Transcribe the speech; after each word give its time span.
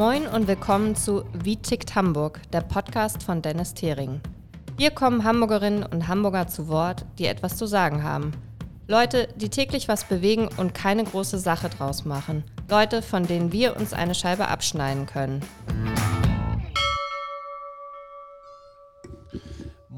Moin 0.00 0.26
und 0.26 0.48
willkommen 0.48 0.96
zu 0.96 1.24
Wie 1.34 1.56
tickt 1.56 1.94
Hamburg, 1.94 2.40
der 2.54 2.62
Podcast 2.62 3.22
von 3.22 3.42
Dennis 3.42 3.74
Thering. 3.74 4.22
Hier 4.78 4.92
kommen 4.92 5.24
Hamburgerinnen 5.24 5.82
und 5.82 6.08
Hamburger 6.08 6.48
zu 6.48 6.68
Wort, 6.68 7.04
die 7.18 7.26
etwas 7.26 7.58
zu 7.58 7.66
sagen 7.66 8.02
haben. 8.02 8.32
Leute, 8.88 9.28
die 9.36 9.50
täglich 9.50 9.88
was 9.88 10.04
bewegen 10.04 10.48
und 10.56 10.72
keine 10.72 11.04
große 11.04 11.38
Sache 11.38 11.68
draus 11.68 12.06
machen. 12.06 12.44
Leute, 12.70 13.02
von 13.02 13.26
denen 13.26 13.52
wir 13.52 13.76
uns 13.76 13.92
eine 13.92 14.14
Scheibe 14.14 14.48
abschneiden 14.48 15.04
können. 15.04 15.42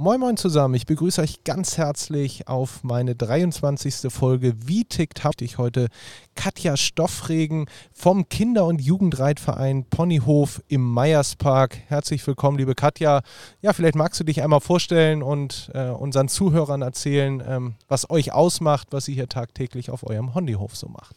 Moin 0.02 0.18
Moin 0.18 0.36
zusammen, 0.36 0.74
ich 0.74 0.86
begrüße 0.86 1.20
euch 1.20 1.44
ganz 1.44 1.78
herzlich 1.78 2.48
auf 2.48 2.82
meine 2.82 3.14
23. 3.14 4.12
Folge 4.12 4.54
Wie 4.66 4.84
tickt 4.84 5.22
habt 5.22 5.42
ich 5.42 5.58
heute 5.58 5.86
Katja 6.34 6.76
Stoffregen 6.76 7.66
vom 7.92 8.28
Kinder- 8.28 8.66
und 8.66 8.80
Jugendreitverein 8.80 9.84
Ponyhof 9.84 10.60
im 10.66 10.82
Meierspark. 10.92 11.78
Herzlich 11.86 12.26
willkommen, 12.26 12.58
liebe 12.58 12.74
Katja. 12.74 13.22
Ja, 13.60 13.72
vielleicht 13.72 13.94
magst 13.94 14.18
du 14.18 14.24
dich 14.24 14.42
einmal 14.42 14.58
vorstellen 14.58 15.22
und 15.22 15.70
äh, 15.72 15.90
unseren 15.90 16.26
Zuhörern 16.26 16.82
erzählen, 16.82 17.40
ähm, 17.46 17.76
was 17.86 18.10
euch 18.10 18.32
ausmacht, 18.32 18.88
was 18.90 19.06
ihr 19.06 19.14
hier 19.14 19.28
tagtäglich 19.28 19.90
auf 19.90 20.04
eurem 20.04 20.34
Hondihof 20.34 20.74
so 20.74 20.88
macht. 20.88 21.14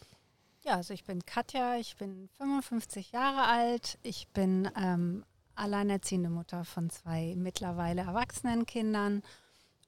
Ja, 0.64 0.76
also 0.76 0.94
ich 0.94 1.06
bin 1.06 1.26
Katja, 1.26 1.78
ich 1.78 1.96
bin 1.96 2.30
55 2.38 3.14
Jahre 3.14 3.48
alt, 3.48 3.98
ich 4.04 4.28
bin 4.28 4.70
ähm, 4.80 5.24
alleinerziehende 5.56 6.30
Mutter 6.30 6.66
von 6.66 6.90
zwei 6.90 7.34
mittlerweile 7.38 8.02
erwachsenen 8.02 8.66
Kindern. 8.66 9.22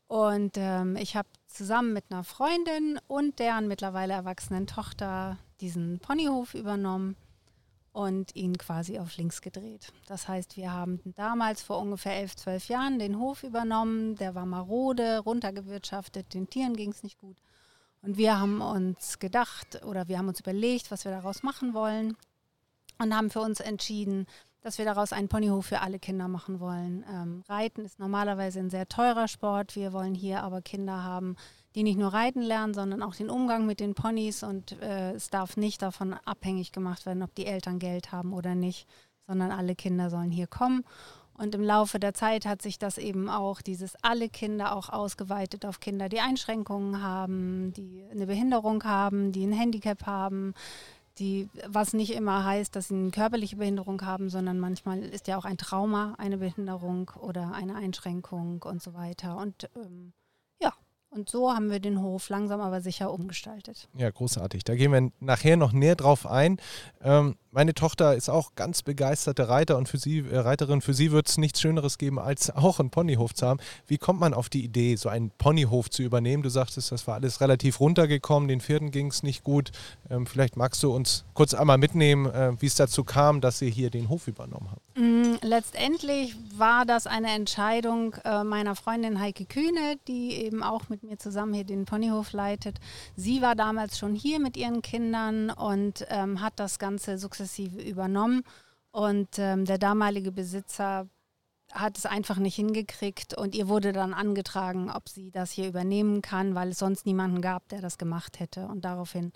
Und 0.08 0.53
ähm, 0.55 0.95
ich 0.95 1.16
habe 1.16 1.28
zusammen 1.47 1.94
mit 1.94 2.05
einer 2.09 2.23
Freundin 2.23 3.00
und 3.08 3.39
deren 3.39 3.67
mittlerweile 3.67 4.14
erwachsenen 4.14 4.67
Tochter 4.67 5.38
diesen 5.59 6.00
Ponyhof 6.00 6.53
übernommen 6.53 7.16
und 7.92 8.36
ihn 8.36 8.58
quasi 8.58 9.00
auf 9.00 9.17
links 9.17 9.42
gedreht. 9.42 9.92
Das 10.05 10.27
heißt, 10.27 10.55
wir 10.55 10.72
haben 10.72 11.02
damals 11.16 11.64
vor 11.64 11.80
ungefähr 11.80 12.16
elf, 12.16 12.36
zwölf 12.36 12.67
Jahren 12.67 12.99
den 12.99 13.17
Hof 13.20 13.44
übernommen. 13.44 14.16
Der 14.16 14.36
war 14.36 14.45
marode, 14.45 15.20
runtergewirtschaftet, 15.20 16.33
den 16.33 16.47
Tieren 16.47 16.75
ging 16.75 16.92
es 16.92 17.02
nicht 17.02 17.17
gut. 17.17 17.38
Und 18.03 18.17
wir 18.17 18.39
haben 18.39 18.61
uns 18.61 19.17
gedacht 19.17 19.83
oder 19.83 20.08
wir 20.08 20.20
haben 20.20 20.27
uns 20.27 20.39
überlegt, 20.39 20.92
was 20.92 21.05
wir 21.05 21.11
daraus 21.11 21.42
machen 21.42 21.73
wollen 21.73 22.16
und 22.99 23.16
haben 23.16 23.30
für 23.30 23.42
uns 23.42 23.59
entschieden, 23.59 24.27
dass 24.61 24.77
wir 24.77 24.86
daraus 24.86 25.13
einen 25.13 25.27
Ponyhof 25.27 25.66
für 25.66 25.81
alle 25.81 26.00
Kinder 26.00 26.27
machen 26.27 26.59
wollen. 26.59 27.05
Ähm, 27.11 27.44
Reiten 27.47 27.86
ist 27.86 28.00
normalerweise 28.00 28.59
ein 28.59 28.69
sehr 28.69 28.88
teurer 28.88 29.27
Sport. 29.27 29.75
Wir 29.75 29.94
wollen 29.94 30.16
hier 30.16 30.44
aber 30.44 30.61
Kinder 30.61 31.03
haben, 31.03 31.36
die 31.75 31.83
nicht 31.83 31.97
nur 31.97 32.14
reiten 32.14 32.41
lernen, 32.41 32.73
sondern 32.73 33.02
auch 33.03 33.16
den 33.16 33.30
Umgang 33.30 33.66
mit 33.66 33.80
den 33.80 33.94
Ponys. 33.94 34.44
Und 34.44 34.73
äh, 34.81 35.11
es 35.11 35.30
darf 35.30 35.58
nicht 35.58 35.81
davon 35.81 36.14
abhängig 36.25 36.72
gemacht 36.72 37.05
werden, 37.05 37.23
ob 37.23 37.33
die 37.36 37.45
Eltern 37.45 37.80
Geld 37.80 38.11
haben 38.11 38.33
oder 38.33 38.55
nicht, 38.55 38.88
sondern 39.27 39.52
alle 39.52 39.75
Kinder 39.75 40.09
sollen 40.09 40.31
hier 40.31 40.47
kommen. 40.47 40.83
Und 41.38 41.53
im 41.53 41.61
Laufe 41.61 41.99
der 41.99 42.16
Zeit 42.16 42.47
hat 42.47 42.64
sich 42.64 42.80
das 42.80 42.97
eben 42.97 43.30
auch, 43.30 43.61
dieses 43.61 43.94
alle 44.02 44.27
Kinder 44.27 44.75
auch 44.75 44.89
ausgeweitet 44.89 45.66
auf 45.66 45.80
Kinder, 45.80 46.09
die 46.09 46.19
Einschränkungen 46.19 47.03
haben, 47.03 47.73
die 47.73 48.03
eine 48.11 48.25
Behinderung 48.25 48.83
haben, 48.83 49.31
die 49.31 49.45
ein 49.45 49.52
Handicap 49.52 50.08
haben, 50.08 50.55
die, 51.20 51.50
was 51.68 51.94
nicht 51.94 52.14
immer 52.14 52.46
heißt, 52.46 52.76
dass 52.76 52.90
sie 52.90 52.96
eine 52.96 53.12
körperliche 53.12 53.58
Behinderung 53.58 54.02
haben, 54.02 54.30
sondern 54.30 54.60
manchmal 54.60 55.00
ist 55.00 55.28
ja 55.28 55.38
auch 55.38 55.46
ein 55.46 55.58
Trauma 55.58 56.16
eine 56.18 56.38
Behinderung 56.38 57.12
oder 57.20 57.54
eine 57.54 57.76
Einschränkung 57.76 58.64
und 58.64 58.82
so 58.82 58.94
weiter. 58.94 59.38
Und 59.38 59.70
ähm, 59.76 60.14
ja, 60.62 60.73
und 61.10 61.30
so 61.30 61.54
haben 61.54 61.72
wir 61.72 61.80
den 61.80 62.02
Hof 62.02 62.30
langsam 62.30 62.62
aber 62.62 62.82
sicher 62.82 63.12
umgestaltet. 63.12 63.88
Ja, 63.95 64.10
großartig. 64.10 64.64
Da 64.64 64.76
gehen 64.76 64.92
wir 64.92 65.11
nachher 65.20 65.58
noch 65.58 65.72
näher 65.72 65.95
drauf 65.95 66.26
ein. 66.26 66.58
Ähm, 67.02 67.36
meine 67.58 67.73
Tochter 67.73 68.14
ist 68.14 68.30
auch 68.30 68.54
ganz 68.54 68.84
begeisterte 68.84 69.50
Reiter 69.50 69.78
und 69.78 69.90
für 69.90 69.98
sie, 69.98 70.20
äh, 70.20 70.38
Reiterin. 70.38 70.80
Für 70.80 70.94
sie 70.94 71.12
wird 71.12 71.28
es 71.28 71.40
nichts 71.40 71.60
Schöneres 71.60 71.98
geben, 71.98 72.20
als 72.20 72.56
auch 72.56 72.80
einen 72.80 72.92
Ponyhof 72.92 73.34
zu 73.34 73.48
haben. 73.48 73.60
Wie 73.88 73.98
kommt 73.98 74.20
man 74.20 74.36
auf 74.36 74.48
die 74.48 74.64
Idee, 74.64 74.95
so 74.95 75.10
einen 75.10 75.32
Ponyhof 75.32 75.90
zu 75.90 76.04
übernehmen? 76.04 76.44
Du 76.44 76.50
sagtest, 76.50 76.92
das 76.92 77.08
war 77.08 77.16
alles 77.16 77.42
relativ 77.42 77.80
runtergekommen, 77.80 78.48
den 78.48 78.62
Pferden 78.62 78.92
ging 78.92 79.08
es 79.08 79.23
nicht 79.23 79.44
gut. 79.44 79.72
Ähm, 80.08 80.28
vielleicht 80.28 80.56
magst 80.56 80.84
du 80.84 80.94
uns 80.94 81.26
kurz 81.34 81.56
einmal 81.56 81.80
mitnehmen, 81.80 82.28
äh, 82.28 82.52
wie 82.60 82.68
es 82.68 82.76
dazu 82.76 83.04
kam, 83.04 83.42
dass 83.42 83.60
ihr 83.60 83.70
hier 83.70 83.89
den 83.89 84.08
Hof 84.08 84.28
übernommen 84.28 84.70
habt. 84.70 84.82
Mm, 84.95 85.38
letztendlich 85.42 86.36
war 86.56 86.86
das 86.86 87.08
eine 87.08 87.32
Entscheidung 87.32 88.14
äh, 88.24 88.44
meiner 88.44 88.76
Freundin 88.76 89.20
Heike 89.20 89.45
Kühne, 89.45 89.95
die 90.08 90.44
eben 90.45 90.62
auch 90.62 90.89
mit 90.89 91.02
mir 91.02 91.18
zusammen 91.18 91.56
hier 91.56 91.64
den 91.64 91.86
Ponyhof 91.86 92.34
leitet. 92.34 92.76
Sie 93.16 93.42
war 93.42 93.56
damals 93.56 93.98
schon 93.98 94.14
hier 94.14 94.39
mit 94.39 94.58
ihren 94.58 94.84
Kindern 94.84 95.50
und 95.50 96.06
ähm, 96.12 96.39
hat 96.39 96.54
das 96.58 96.78
Ganze 96.78 97.18
sukzessive 97.18 97.46
sukzessive 97.47 97.81
übernommen. 97.81 98.43
Und 98.91 99.37
ähm, 99.37 99.65
der 99.65 99.77
damalige 99.77 100.31
Besitzer 100.31 101.08
hat 101.71 101.97
es 101.97 102.05
einfach 102.05 102.37
nicht 102.37 102.55
hingekriegt 102.55 103.37
und 103.37 103.53
ihr 103.53 103.67
wurde 103.67 103.91
dann 103.91 104.13
angetragen, 104.13 104.89
ob 104.89 105.09
sie 105.09 105.31
das 105.31 105.52
hier 105.52 105.67
übernehmen 105.67 106.21
kann, 106.21 106.55
weil 106.55 106.69
es 106.69 106.80
sonst 106.80 107.05
niemanden 107.05 107.41
gab, 107.41 107.67
der 107.69 107.81
das 107.81 107.97
gemacht 107.97 108.39
hätte. 108.39 108.67
Und 108.67 108.85
daraufhin 108.85 109.33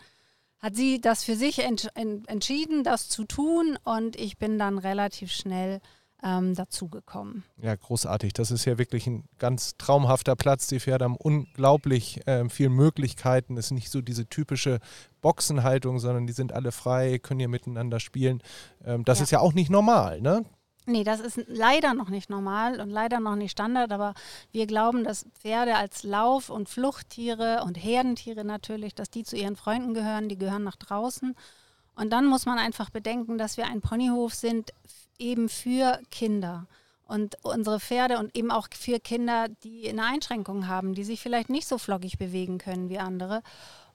hat 0.60 0.76
sie 0.76 1.02
das 1.02 1.24
für 1.24 1.36
sich 1.36 1.60
ents 1.60 1.88
entschieden, 1.94 2.84
das 2.84 3.10
zu 3.10 3.26
tun 3.26 3.78
und 3.84 4.16
ich 4.16 4.38
bin 4.38 4.58
dann 4.58 4.78
relativ 4.78 5.32
schnell 5.32 5.82
ähm, 6.24 6.56
dazugekommen. 6.56 7.44
Ja, 7.62 7.76
großartig. 7.76 8.34
Das 8.34 8.52
ist 8.52 8.66
ja 8.66 8.78
wirklich 8.78 9.08
ein 9.08 9.26
ganz 9.38 9.78
traumhafter 9.78 10.36
Platz. 10.36 10.68
Die 10.68 10.80
Pferde 10.80 11.06
haben 11.06 11.16
unglaublich 11.16 12.26
äh, 12.28 12.48
viele 12.50 12.70
Möglichkeiten. 12.70 13.58
Es 13.58 13.66
ist 13.66 13.72
nicht 13.72 13.90
so 13.90 14.02
diese 14.02 14.28
typische 14.28 14.80
Boxenhaltung, 15.22 16.00
sondern 16.00 16.28
die 16.28 16.34
sind 16.34 16.54
alle 16.54 16.72
frei, 16.72 17.20
können 17.20 17.40
hier 17.40 17.50
miteinander 17.50 18.00
spielen. 18.00 18.42
Ähm, 18.84 19.04
das 19.06 19.20
ja. 19.20 19.24
ist 19.24 19.32
ja 19.32 19.40
auch 19.40 19.54
nicht 19.54 19.70
normal, 19.70 20.22
ne? 20.22 20.46
Nee, 20.88 21.04
das 21.04 21.20
ist 21.20 21.40
leider 21.48 21.94
noch 21.94 22.10
nicht 22.10 22.30
normal 22.32 22.80
und 22.80 22.90
leider 22.90 23.20
noch 23.20 23.36
nicht 23.36 23.52
Standard, 23.52 23.92
aber 23.92 24.16
wir 24.52 24.66
glauben, 24.66 25.04
dass 25.04 25.28
Pferde 25.40 25.76
als 25.76 26.02
Lauf- 26.02 26.50
und 26.50 26.70
Fluchttiere 26.70 27.64
und 27.66 27.76
Herdentiere 27.76 28.44
natürlich, 28.44 28.96
dass 28.96 29.12
die 29.12 29.24
zu 29.24 29.38
ihren 29.38 29.56
Freunden 29.56 29.94
gehören, 29.94 30.28
die 30.28 30.40
gehören 30.40 30.64
nach 30.64 30.76
draußen. 30.78 31.36
Und 31.96 32.12
dann 32.12 32.26
muss 32.26 32.46
man 32.46 32.58
einfach 32.58 32.90
bedenken, 32.90 33.38
dass 33.38 33.58
wir 33.58 33.68
ein 33.68 33.82
Ponyhof 33.82 34.34
sind 34.34 34.72
eben 35.20 35.50
für 35.50 36.00
Kinder. 36.10 36.68
Und 37.08 37.36
unsere 37.44 37.80
Pferde 37.80 38.18
und 38.20 38.36
eben 38.38 38.52
auch 38.52 38.68
für 38.74 39.00
Kinder, 39.00 39.48
die 39.64 39.90
eine 39.90 40.06
Einschränkung 40.06 40.68
haben, 40.68 40.94
die 40.94 41.04
sich 41.04 41.20
vielleicht 41.20 41.50
nicht 41.50 41.68
so 41.68 41.78
flockig 41.78 42.18
bewegen 42.18 42.58
können 42.58 42.90
wie 42.90 43.00
andere. 43.00 43.44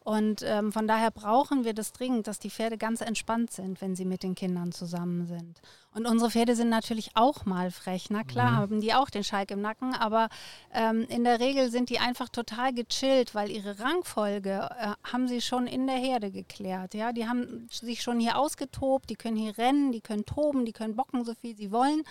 Und 0.07 0.45
ähm, 0.45 0.71
von 0.71 0.87
daher 0.87 1.11
brauchen 1.11 1.65
wir 1.65 1.75
das 1.75 1.93
dringend, 1.93 2.29
dass 2.29 2.39
die 2.39 2.49
Pferde 2.49 2.79
ganz 2.79 3.01
entspannt 3.01 3.51
sind, 3.51 3.81
wenn 3.81 3.97
sie 3.97 4.05
mit 4.05 4.23
den 4.23 4.37
Kindern 4.37 4.71
zusammen 4.71 5.27
sind. 5.27 5.61
Und 5.97 6.07
unsere 6.07 6.31
Pferde 6.31 6.55
sind 6.55 6.69
natürlich 6.69 7.11
auch 7.15 7.45
mal 7.45 7.73
frech. 7.73 8.07
Na 8.11 8.23
klar, 8.23 8.53
mhm. 8.53 8.57
haben 8.57 8.81
die 8.81 8.95
auch 8.95 9.11
den 9.11 9.25
Schalk 9.25 9.51
im 9.51 9.61
Nacken, 9.61 9.95
aber 9.95 10.29
ähm, 10.73 11.07
in 11.09 11.25
der 11.25 11.41
Regel 11.41 11.73
sind 11.73 11.91
die 11.91 11.99
einfach 11.99 12.29
total 12.29 12.73
gechillt, 12.73 13.35
weil 13.35 13.51
ihre 13.51 13.81
Rangfolge 13.81 14.69
äh, 14.79 14.93
haben 15.11 15.27
sie 15.27 15.41
schon 15.41 15.67
in 15.67 15.89
der 15.89 15.97
Herde 15.97 16.31
geklärt. 16.31 16.95
Ja, 16.95 17.11
die 17.11 17.27
haben 17.27 17.67
sich 17.73 18.01
schon 18.01 18.21
hier 18.21 18.39
ausgetobt, 18.39 19.11
die 19.11 19.17
können 19.17 19.37
hier 19.37 19.59
rennen, 19.59 19.91
die 19.91 20.03
können 20.03 20.25
toben, 20.25 20.67
die 20.67 20.73
können 20.73 20.95
bocken, 20.95 21.25
so 21.25 21.35
viel 21.35 21.57
sie 21.57 21.73
wollen, 21.73 22.05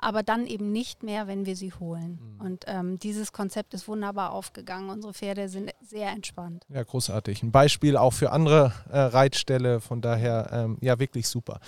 aber 0.00 0.22
dann 0.22 0.46
eben 0.46 0.72
nicht 0.72 1.02
mehr, 1.02 1.26
wenn 1.26 1.46
wir 1.46 1.56
sie 1.56 1.72
holen. 1.72 2.18
Mhm. 2.38 2.46
Und 2.46 2.64
ähm, 2.66 2.98
dieses 2.98 3.32
Konzept 3.32 3.74
ist 3.74 3.88
wunderbar 3.88 4.32
aufgegangen. 4.32 4.90
Unsere 4.90 5.14
Pferde 5.14 5.48
sind 5.48 5.70
sehr 5.82 6.10
entspannt. 6.10 6.64
Ja, 6.68 6.82
großartig. 6.82 7.42
Ein 7.42 7.52
Beispiel 7.52 7.96
auch 7.96 8.12
für 8.12 8.32
andere 8.32 8.72
äh, 8.90 8.98
Reitställe, 8.98 9.80
von 9.80 10.00
daher 10.00 10.50
ähm, 10.52 10.78
ja 10.80 10.98
wirklich 10.98 11.28
super 11.28 11.60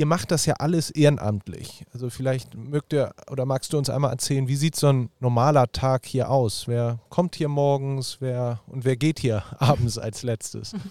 ihr 0.00 0.06
macht 0.06 0.30
das 0.30 0.46
ja 0.46 0.54
alles 0.54 0.88
ehrenamtlich. 0.88 1.84
Also 1.92 2.08
vielleicht 2.08 2.54
mögt 2.54 2.94
ihr 2.94 3.12
oder 3.30 3.44
magst 3.44 3.74
du 3.74 3.76
uns 3.76 3.90
einmal 3.90 4.10
erzählen, 4.10 4.48
wie 4.48 4.56
sieht 4.56 4.74
so 4.74 4.86
ein 4.86 5.10
normaler 5.20 5.70
Tag 5.72 6.06
hier 6.06 6.30
aus? 6.30 6.66
Wer 6.66 7.00
kommt 7.10 7.36
hier 7.36 7.50
morgens, 7.50 8.16
wer 8.18 8.60
und 8.66 8.86
wer 8.86 8.96
geht 8.96 9.18
hier 9.18 9.44
abends 9.58 9.98
als 9.98 10.22
letztes? 10.22 10.72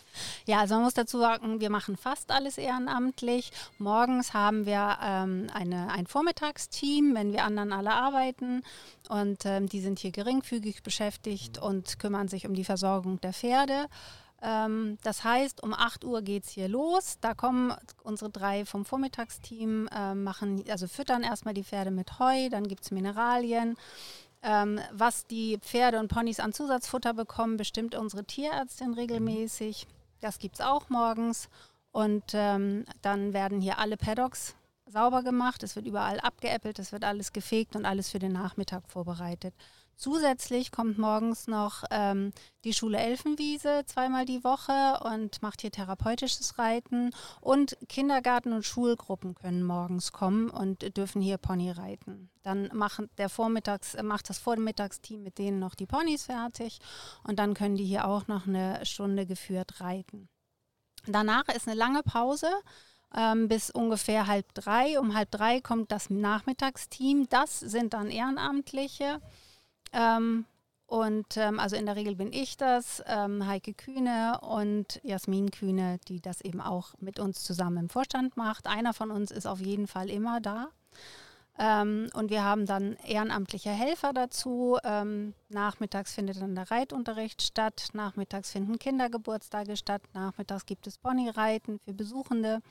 Ja, 0.45 0.59
also 0.59 0.75
man 0.75 0.83
muss 0.83 0.93
dazu 0.93 1.19
sagen, 1.19 1.59
wir 1.59 1.69
machen 1.69 1.95
fast 1.95 2.31
alles 2.31 2.57
ehrenamtlich. 2.57 3.51
Morgens 3.77 4.33
haben 4.33 4.65
wir 4.65 4.97
ähm, 5.03 5.47
eine, 5.53 5.91
ein 5.91 6.07
Vormittagsteam, 6.07 7.15
wenn 7.15 7.31
wir 7.31 7.43
anderen 7.43 7.71
alle 7.71 7.93
arbeiten. 7.93 8.63
Und 9.09 9.45
ähm, 9.45 9.67
die 9.67 9.81
sind 9.81 9.99
hier 9.99 10.11
geringfügig 10.11 10.83
beschäftigt 10.83 11.57
und 11.57 11.99
kümmern 11.99 12.27
sich 12.27 12.47
um 12.47 12.53
die 12.53 12.63
Versorgung 12.63 13.21
der 13.21 13.33
Pferde. 13.33 13.87
Ähm, 14.41 14.97
das 15.03 15.23
heißt, 15.23 15.61
um 15.63 15.73
8 15.73 16.05
Uhr 16.05 16.21
geht 16.21 16.45
es 16.45 16.49
hier 16.49 16.67
los. 16.67 17.17
Da 17.21 17.33
kommen 17.33 17.73
unsere 18.03 18.29
drei 18.29 18.65
vom 18.65 18.85
Vormittagsteam, 18.85 19.87
äh, 19.93 20.15
machen, 20.15 20.63
also 20.69 20.87
füttern 20.87 21.23
erstmal 21.23 21.53
die 21.53 21.63
Pferde 21.63 21.91
mit 21.91 22.19
Heu, 22.19 22.49
dann 22.49 22.67
gibt 22.67 22.83
es 22.83 22.91
Mineralien. 22.91 23.77
Ähm, 24.41 24.79
was 24.93 25.27
die 25.27 25.57
Pferde 25.57 25.99
und 25.99 26.07
Ponys 26.07 26.39
an 26.39 26.53
Zusatzfutter 26.53 27.13
bekommen, 27.13 27.57
bestimmt 27.57 27.95
unsere 27.95 28.23
Tierärztin 28.23 28.93
regelmäßig. 28.93 29.85
Das 30.21 30.39
gibt 30.39 30.55
es 30.55 30.61
auch 30.61 30.89
morgens. 30.89 31.49
Und 31.91 32.23
ähm, 32.33 32.85
dann 33.01 33.33
werden 33.33 33.59
hier 33.59 33.79
alle 33.79 33.97
Paddocks 33.97 34.55
sauber 34.85 35.23
gemacht. 35.23 35.63
Es 35.63 35.75
wird 35.75 35.87
überall 35.87 36.19
abgeäppelt, 36.19 36.79
es 36.79 36.91
wird 36.91 37.03
alles 37.03 37.33
gefegt 37.33 37.75
und 37.75 37.85
alles 37.85 38.09
für 38.09 38.19
den 38.19 38.31
Nachmittag 38.31 38.83
vorbereitet. 38.87 39.53
Zusätzlich 39.99 40.71
kommt 40.71 40.97
morgens 40.97 41.47
noch 41.47 41.83
ähm, 41.91 42.31
die 42.63 42.71
Schule 42.71 42.99
Elfenwiese 42.99 43.83
zweimal 43.85 44.23
die 44.23 44.45
Woche 44.45 44.97
und 45.03 45.41
macht 45.41 45.59
hier 45.59 45.73
therapeutisches 45.73 46.57
Reiten. 46.57 47.11
Und 47.41 47.77
Kindergarten 47.89 48.53
und 48.53 48.63
Schulgruppen 48.63 49.35
können 49.35 49.61
morgens 49.61 50.13
kommen 50.13 50.49
und 50.51 50.95
dürfen 50.95 51.21
hier 51.21 51.37
Pony 51.37 51.71
reiten. 51.71 52.29
Dann 52.43 52.69
machen 52.71 53.09
der 53.17 53.27
Vormittags, 53.27 53.93
äh, 53.95 54.01
macht 54.01 54.29
das 54.29 54.39
Vormittagsteam 54.39 55.21
mit 55.21 55.37
denen 55.37 55.59
noch 55.59 55.75
die 55.75 55.85
Ponys 55.85 56.23
fertig 56.23 56.79
und 57.23 57.37
dann 57.37 57.53
können 57.53 57.75
die 57.75 57.83
hier 57.83 58.07
auch 58.07 58.25
noch 58.27 58.47
eine 58.47 58.85
Stunde 58.85 59.25
geführt 59.25 59.81
reiten. 59.81 60.29
Danach 61.07 61.49
ist 61.49 61.67
eine 61.67 61.77
lange 61.77 62.03
Pause 62.03 62.47
ähm, 63.13 63.49
bis 63.49 63.69
ungefähr 63.69 64.27
halb 64.27 64.53
drei. 64.53 64.97
Um 64.97 65.13
halb 65.13 65.29
drei 65.29 65.59
kommt 65.59 65.91
das 65.91 66.09
Nachmittagsteam. 66.09 67.27
Das 67.27 67.59
sind 67.59 67.93
dann 67.93 68.09
Ehrenamtliche. 68.09 69.19
Ähm, 69.91 70.45
und 70.89 71.37
ähm, 71.37 71.59
also 71.59 71.75
in 71.75 71.85
der 71.85 71.95
Regel 71.95 72.15
bin 72.15 72.33
ich 72.33 72.57
das, 72.57 73.03
ähm, 73.05 73.45
Heike 73.45 73.73
Kühne 73.75 74.39
und 74.41 74.99
Jasmin 75.03 75.51
Kühne, 75.51 75.99
die 76.07 76.19
das 76.19 76.41
eben 76.41 76.61
auch 76.61 76.95
mit 76.99 77.19
uns 77.19 77.43
zusammen 77.43 77.77
im 77.77 77.89
Vorstand 77.89 78.37
macht. 78.37 78.65
Einer 78.65 78.95
von 78.95 79.11
uns 79.11 79.29
ist 79.29 79.45
auf 79.45 79.59
jeden 79.59 79.85
Fall 79.85 80.09
immer 80.09 80.41
da. 80.41 80.69
Ähm, 81.59 82.09
und 82.13 82.31
wir 82.31 82.43
haben 82.43 82.65
dann 82.65 82.93
ehrenamtliche 83.05 83.69
Helfer 83.69 84.13
dazu. 84.13 84.77
Ähm, 84.83 85.35
nachmittags 85.49 86.13
findet 86.13 86.41
dann 86.41 86.55
der 86.55 86.71
Reitunterricht 86.71 87.41
statt. 87.41 87.89
Nachmittags 87.93 88.51
finden 88.51 88.79
Kindergeburtstage 88.79 89.75
statt. 89.75 90.01
Nachmittags 90.13 90.65
gibt 90.65 90.87
es 90.87 90.97
Ponyreiten 90.97 91.77
für 91.79 91.93
Besuchende 91.93 92.61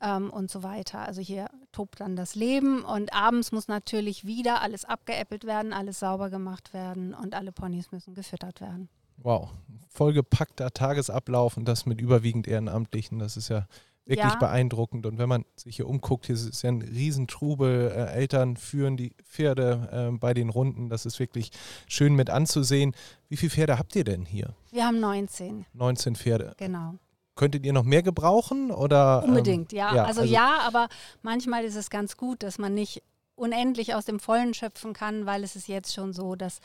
ähm, 0.00 0.30
und 0.30 0.50
so 0.50 0.62
weiter. 0.62 1.00
Also 1.00 1.20
hier 1.20 1.48
tobt 1.72 2.00
dann 2.00 2.16
das 2.16 2.34
Leben 2.34 2.84
und 2.84 3.12
abends 3.12 3.52
muss 3.52 3.68
natürlich 3.68 4.24
wieder 4.26 4.62
alles 4.62 4.84
abgeäppelt 4.84 5.44
werden, 5.44 5.72
alles 5.72 6.00
sauber 6.00 6.30
gemacht 6.30 6.72
werden 6.72 7.14
und 7.14 7.34
alle 7.34 7.52
Ponys 7.52 7.92
müssen 7.92 8.14
gefüttert 8.14 8.60
werden. 8.60 8.88
Wow, 9.18 9.50
vollgepackter 9.88 10.72
Tagesablauf 10.72 11.56
und 11.56 11.66
das 11.66 11.86
mit 11.86 12.00
überwiegend 12.00 12.48
Ehrenamtlichen, 12.48 13.18
das 13.18 13.36
ist 13.36 13.48
ja 13.48 13.66
wirklich 14.06 14.32
ja. 14.32 14.38
beeindruckend. 14.38 15.06
Und 15.06 15.18
wenn 15.18 15.28
man 15.28 15.44
sich 15.56 15.76
hier 15.76 15.88
umguckt, 15.88 16.26
hier 16.26 16.34
ist 16.34 16.62
ja 16.62 16.70
ein 16.70 16.82
Riesentrubel. 16.82 17.90
Äh, 17.90 18.12
Eltern 18.12 18.56
führen 18.56 18.96
die 18.96 19.14
Pferde 19.24 20.10
äh, 20.12 20.16
bei 20.18 20.34
den 20.34 20.50
Runden. 20.50 20.88
Das 20.88 21.06
ist 21.06 21.18
wirklich 21.18 21.50
schön 21.86 22.14
mit 22.14 22.30
anzusehen. 22.30 22.94
Wie 23.28 23.36
viele 23.36 23.50
Pferde 23.50 23.78
habt 23.78 23.96
ihr 23.96 24.04
denn 24.04 24.26
hier? 24.26 24.54
Wir 24.70 24.86
haben 24.86 25.00
19. 25.00 25.64
19 25.72 26.16
Pferde. 26.16 26.54
Genau. 26.58 26.94
Könntet 27.34 27.66
ihr 27.66 27.72
noch 27.72 27.84
mehr 27.84 28.02
gebrauchen? 28.02 28.70
Oder, 28.70 29.22
ähm, 29.24 29.30
Unbedingt, 29.30 29.72
ähm, 29.72 29.78
ja. 29.78 29.94
ja 29.94 30.04
also, 30.04 30.22
also 30.22 30.32
ja, 30.32 30.58
aber 30.66 30.88
manchmal 31.22 31.64
ist 31.64 31.74
es 31.74 31.90
ganz 31.90 32.16
gut, 32.16 32.42
dass 32.42 32.58
man 32.58 32.74
nicht 32.74 33.02
unendlich 33.34 33.94
aus 33.94 34.04
dem 34.04 34.20
Vollen 34.20 34.54
schöpfen 34.54 34.92
kann, 34.92 35.26
weil 35.26 35.42
es 35.42 35.56
ist 35.56 35.66
jetzt 35.66 35.92
schon 35.92 36.12
so, 36.12 36.36
dass 36.36 36.60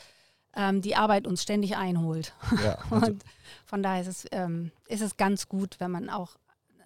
ähm, 0.54 0.80
die 0.82 0.96
Arbeit 0.96 1.26
uns 1.26 1.42
ständig 1.42 1.76
einholt. 1.76 2.34
Ja, 2.62 2.78
also 2.90 3.06
und 3.06 3.24
von 3.64 3.82
daher 3.82 4.02
ist 4.02 4.08
es, 4.08 4.26
ähm, 4.32 4.70
ist 4.86 5.02
es 5.02 5.16
ganz 5.16 5.48
gut, 5.48 5.76
wenn 5.80 5.90
man 5.90 6.08
auch 6.08 6.36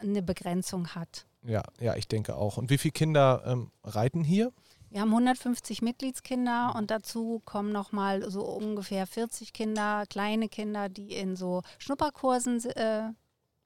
eine 0.01 0.23
Begrenzung 0.23 0.89
hat. 0.95 1.27
Ja, 1.43 1.63
ja, 1.81 1.95
ich 1.97 2.09
denke 2.09 2.37
auch. 2.37 2.57
Und 2.57 2.71
wie 2.71 2.79
viele 2.79 2.93
Kinder 2.93 3.43
ähm, 3.47 3.71
reiten 3.85 4.25
hier? 4.25 4.53
Wir 4.91 5.01
haben 5.01 5.11
150 5.11 5.83
Mitgliedskinder 5.83 6.75
und 6.77 6.91
dazu 6.91 7.43
kommen 7.45 7.73
nochmal 7.73 8.31
so 8.31 8.45
ungefähr 8.45 9.07
40 9.07 9.53
Kinder, 9.53 10.05
kleine 10.09 10.49
Kinder, 10.49 10.89
die 10.89 11.15
in 11.15 11.37
so 11.37 11.63
Schnupperkursen 11.79 12.65
äh, 12.71 13.09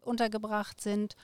untergebracht 0.08 0.80
sind. 0.80 1.14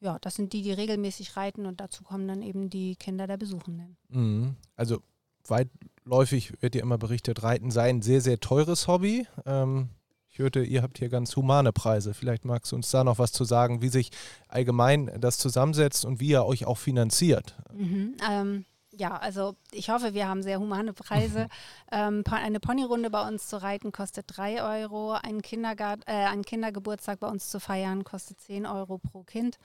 Ja, 0.00 0.18
das 0.20 0.34
sind 0.34 0.52
die, 0.52 0.62
die 0.62 0.72
regelmäßig 0.72 1.36
reiten 1.36 1.66
und 1.66 1.80
dazu 1.80 2.02
kommen 2.04 2.26
dann 2.26 2.42
eben 2.42 2.70
die 2.70 2.96
Kinder 2.96 3.26
der 3.26 3.36
Besuchenden. 3.36 3.96
Mhm. 4.08 4.56
Also 4.76 5.02
weitläufig 5.46 6.62
wird 6.62 6.74
ja 6.74 6.82
immer 6.82 6.98
berichtet, 6.98 7.42
Reiten 7.42 7.70
sei 7.70 7.90
ein 7.90 8.02
sehr, 8.02 8.20
sehr 8.20 8.40
teures 8.40 8.88
Hobby. 8.88 9.26
Ähm, 9.44 9.90
ich 10.30 10.38
hörte, 10.38 10.62
ihr 10.62 10.82
habt 10.82 10.98
hier 10.98 11.08
ganz 11.08 11.34
humane 11.34 11.72
Preise. 11.72 12.14
Vielleicht 12.14 12.44
magst 12.44 12.70
du 12.72 12.76
uns 12.76 12.90
da 12.90 13.02
noch 13.02 13.18
was 13.18 13.32
zu 13.32 13.44
sagen, 13.44 13.82
wie 13.82 13.88
sich 13.88 14.10
allgemein 14.48 15.10
das 15.20 15.38
zusammensetzt 15.38 16.04
und 16.04 16.20
wie 16.20 16.28
ihr 16.28 16.44
euch 16.44 16.66
auch 16.66 16.78
finanziert. 16.78 17.56
Mhm, 17.74 18.16
ähm, 18.30 18.64
ja, 19.00 19.16
also 19.16 19.56
ich 19.72 19.88
hoffe, 19.88 20.12
wir 20.12 20.28
haben 20.28 20.42
sehr 20.42 20.60
humane 20.60 20.92
Preise. 20.92 21.48
ähm, 21.90 22.22
eine 22.30 22.60
Ponyrunde 22.60 23.10
bei 23.10 23.26
uns 23.26 23.48
zu 23.48 23.60
reiten 23.60 23.92
kostet 23.92 24.26
3 24.36 24.82
Euro. 24.82 25.12
Ein 25.12 25.40
Kindergart 25.42 26.02
äh, 26.06 26.12
einen 26.12 26.44
Kindergeburtstag 26.44 27.18
bei 27.18 27.26
uns 27.26 27.48
zu 27.48 27.58
feiern 27.58 28.04
kostet 28.04 28.40
10 28.40 28.66
Euro 28.66 28.98
pro 28.98 29.22
Kind. 29.22 29.58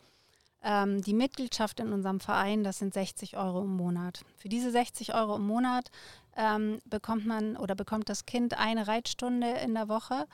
Ähm, 0.63 1.01
die 1.01 1.13
Mitgliedschaft 1.13 1.81
in 1.81 1.91
unserem 1.91 2.21
Verein, 2.21 2.63
das 2.63 2.79
sind 2.79 2.93
60 2.93 3.35
Euro 3.37 3.61
im 3.61 3.75
Monat. 3.75 4.21
Für 4.37 4.47
diese 4.47 4.71
60 4.71 5.13
Euro 5.13 5.35
im 5.35 5.45
Monat 5.45 5.91
ähm, 6.37 6.79
bekommt 6.85 7.25
man 7.25 7.57
oder 7.57 7.75
bekommt 7.75 8.07
das 8.07 8.25
Kind 8.25 8.57
eine 8.57 8.87
Reitstunde 8.87 9.49
in 9.63 9.75
der 9.75 9.89
Woche 9.89 10.25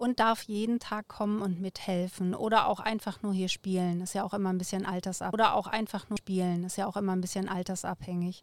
und 0.00 0.18
darf 0.18 0.44
jeden 0.44 0.80
Tag 0.80 1.08
kommen 1.08 1.42
und 1.42 1.60
mithelfen 1.60 2.34
oder 2.34 2.68
auch 2.68 2.80
einfach 2.80 3.22
nur 3.22 3.34
hier 3.34 3.50
spielen. 3.50 4.00
Das 4.00 4.10
ist 4.10 4.14
ja 4.14 4.24
auch 4.24 4.32
immer 4.32 4.48
ein 4.50 4.56
bisschen 4.56 4.86
altersabhängig. 4.86 5.34
Oder 5.34 5.54
auch 5.54 5.66
einfach 5.66 6.08
nur 6.08 6.16
spielen. 6.16 6.62
Das 6.62 6.72
ist 6.72 6.76
ja 6.76 6.86
auch 6.86 6.96
immer 6.96 7.12
ein 7.12 7.20
bisschen 7.20 7.50
altersabhängig. 7.50 8.42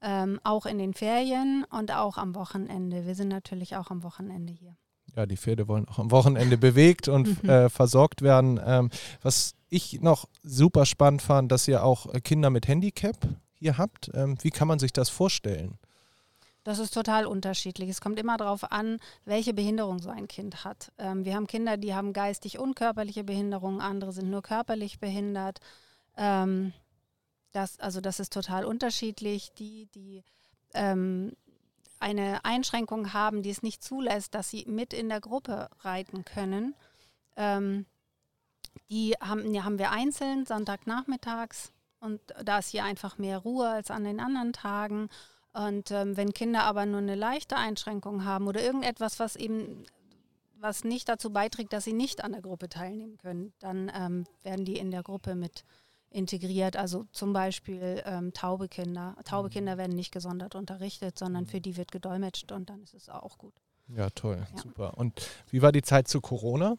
Ähm, 0.00 0.40
auch 0.44 0.64
in 0.64 0.78
den 0.78 0.94
Ferien 0.94 1.66
und 1.70 1.92
auch 1.92 2.16
am 2.16 2.34
Wochenende. 2.34 3.04
Wir 3.04 3.14
sind 3.14 3.28
natürlich 3.28 3.76
auch 3.76 3.90
am 3.90 4.02
Wochenende 4.02 4.54
hier. 4.54 4.76
Ja, 5.14 5.26
die 5.26 5.36
Pferde 5.36 5.68
wollen 5.68 5.86
auch 5.88 5.98
am 5.98 6.10
Wochenende 6.10 6.56
bewegt 6.56 7.08
und 7.08 7.44
äh, 7.48 7.68
versorgt 7.68 8.22
werden. 8.22 8.58
Ähm, 8.64 8.88
was 9.20 9.54
ich 9.68 10.00
noch 10.00 10.26
super 10.42 10.86
spannend 10.86 11.20
fand, 11.20 11.52
dass 11.52 11.68
ihr 11.68 11.84
auch 11.84 12.10
Kinder 12.22 12.48
mit 12.48 12.66
Handicap 12.66 13.16
hier 13.52 13.76
habt. 13.76 14.10
Ähm, 14.14 14.38
wie 14.40 14.50
kann 14.50 14.68
man 14.68 14.78
sich 14.78 14.94
das 14.94 15.10
vorstellen? 15.10 15.78
Das 16.64 16.78
ist 16.78 16.94
total 16.94 17.26
unterschiedlich. 17.26 17.90
Es 17.90 18.00
kommt 18.00 18.18
immer 18.18 18.38
darauf 18.38 18.72
an, 18.72 18.98
welche 19.26 19.52
Behinderung 19.52 19.98
so 19.98 20.08
ein 20.08 20.28
Kind 20.28 20.64
hat. 20.64 20.92
Ähm, 20.98 21.26
wir 21.26 21.34
haben 21.34 21.46
Kinder, 21.46 21.76
die 21.76 21.94
haben 21.94 22.14
geistig 22.14 22.58
unkörperliche 22.58 23.22
Behinderungen, 23.22 23.82
andere 23.82 24.12
sind 24.12 24.30
nur 24.30 24.42
körperlich 24.42 24.98
behindert. 24.98 25.60
Ähm, 26.16 26.72
das, 27.52 27.78
also 27.78 28.00
das 28.00 28.18
ist 28.18 28.32
total 28.32 28.64
unterschiedlich. 28.64 29.52
Die, 29.52 29.86
die 29.94 30.24
ähm, 30.72 31.36
eine 32.00 32.44
Einschränkung 32.44 33.12
haben, 33.12 33.42
die 33.42 33.50
es 33.50 33.62
nicht 33.62 33.84
zulässt, 33.84 34.34
dass 34.34 34.48
sie 34.48 34.64
mit 34.66 34.94
in 34.94 35.10
der 35.10 35.20
Gruppe 35.20 35.68
reiten 35.80 36.24
können, 36.24 36.74
ähm, 37.36 37.84
die 38.90 39.14
haben, 39.20 39.52
die 39.52 39.62
haben 39.62 39.78
wir 39.78 39.90
einzeln, 39.90 40.46
Sonntagnachmittags. 40.46 41.72
Und 42.00 42.20
da 42.42 42.58
ist 42.58 42.70
hier 42.70 42.84
einfach 42.84 43.18
mehr 43.18 43.38
Ruhe 43.38 43.68
als 43.68 43.90
an 43.90 44.04
den 44.04 44.20
anderen 44.20 44.52
Tagen. 44.52 45.08
Und 45.54 45.92
ähm, 45.92 46.16
wenn 46.16 46.34
Kinder 46.34 46.64
aber 46.64 46.84
nur 46.84 46.98
eine 46.98 47.14
leichte 47.14 47.56
Einschränkung 47.56 48.24
haben 48.24 48.48
oder 48.48 48.62
irgendetwas, 48.62 49.20
was 49.20 49.36
eben 49.36 49.84
was 50.58 50.82
nicht 50.82 51.08
dazu 51.08 51.30
beiträgt, 51.30 51.72
dass 51.72 51.84
sie 51.84 51.92
nicht 51.92 52.24
an 52.24 52.32
der 52.32 52.42
Gruppe 52.42 52.68
teilnehmen 52.68 53.18
können, 53.18 53.52
dann 53.60 53.90
ähm, 53.94 54.24
werden 54.42 54.64
die 54.64 54.78
in 54.78 54.90
der 54.90 55.02
Gruppe 55.02 55.34
mit 55.34 55.64
integriert. 56.10 56.76
Also 56.76 57.06
zum 57.12 57.32
Beispiel 57.32 58.02
ähm, 58.06 58.32
taube 58.32 58.68
Kinder. 58.68 59.16
Taube 59.24 59.48
mhm. 59.48 59.52
Kinder 59.52 59.78
werden 59.78 59.94
nicht 59.94 60.10
gesondert 60.10 60.54
unterrichtet, 60.54 61.18
sondern 61.18 61.46
für 61.46 61.60
die 61.60 61.76
wird 61.76 61.92
gedolmetscht 61.92 62.50
und 62.50 62.70
dann 62.70 62.82
ist 62.82 62.94
es 62.94 63.08
auch 63.08 63.36
gut. 63.36 63.52
Ja, 63.88 64.08
toll, 64.10 64.46
ja. 64.54 64.62
super. 64.62 64.96
Und 64.96 65.28
wie 65.50 65.60
war 65.60 65.70
die 65.70 65.82
Zeit 65.82 66.08
zu 66.08 66.20
Corona? 66.20 66.76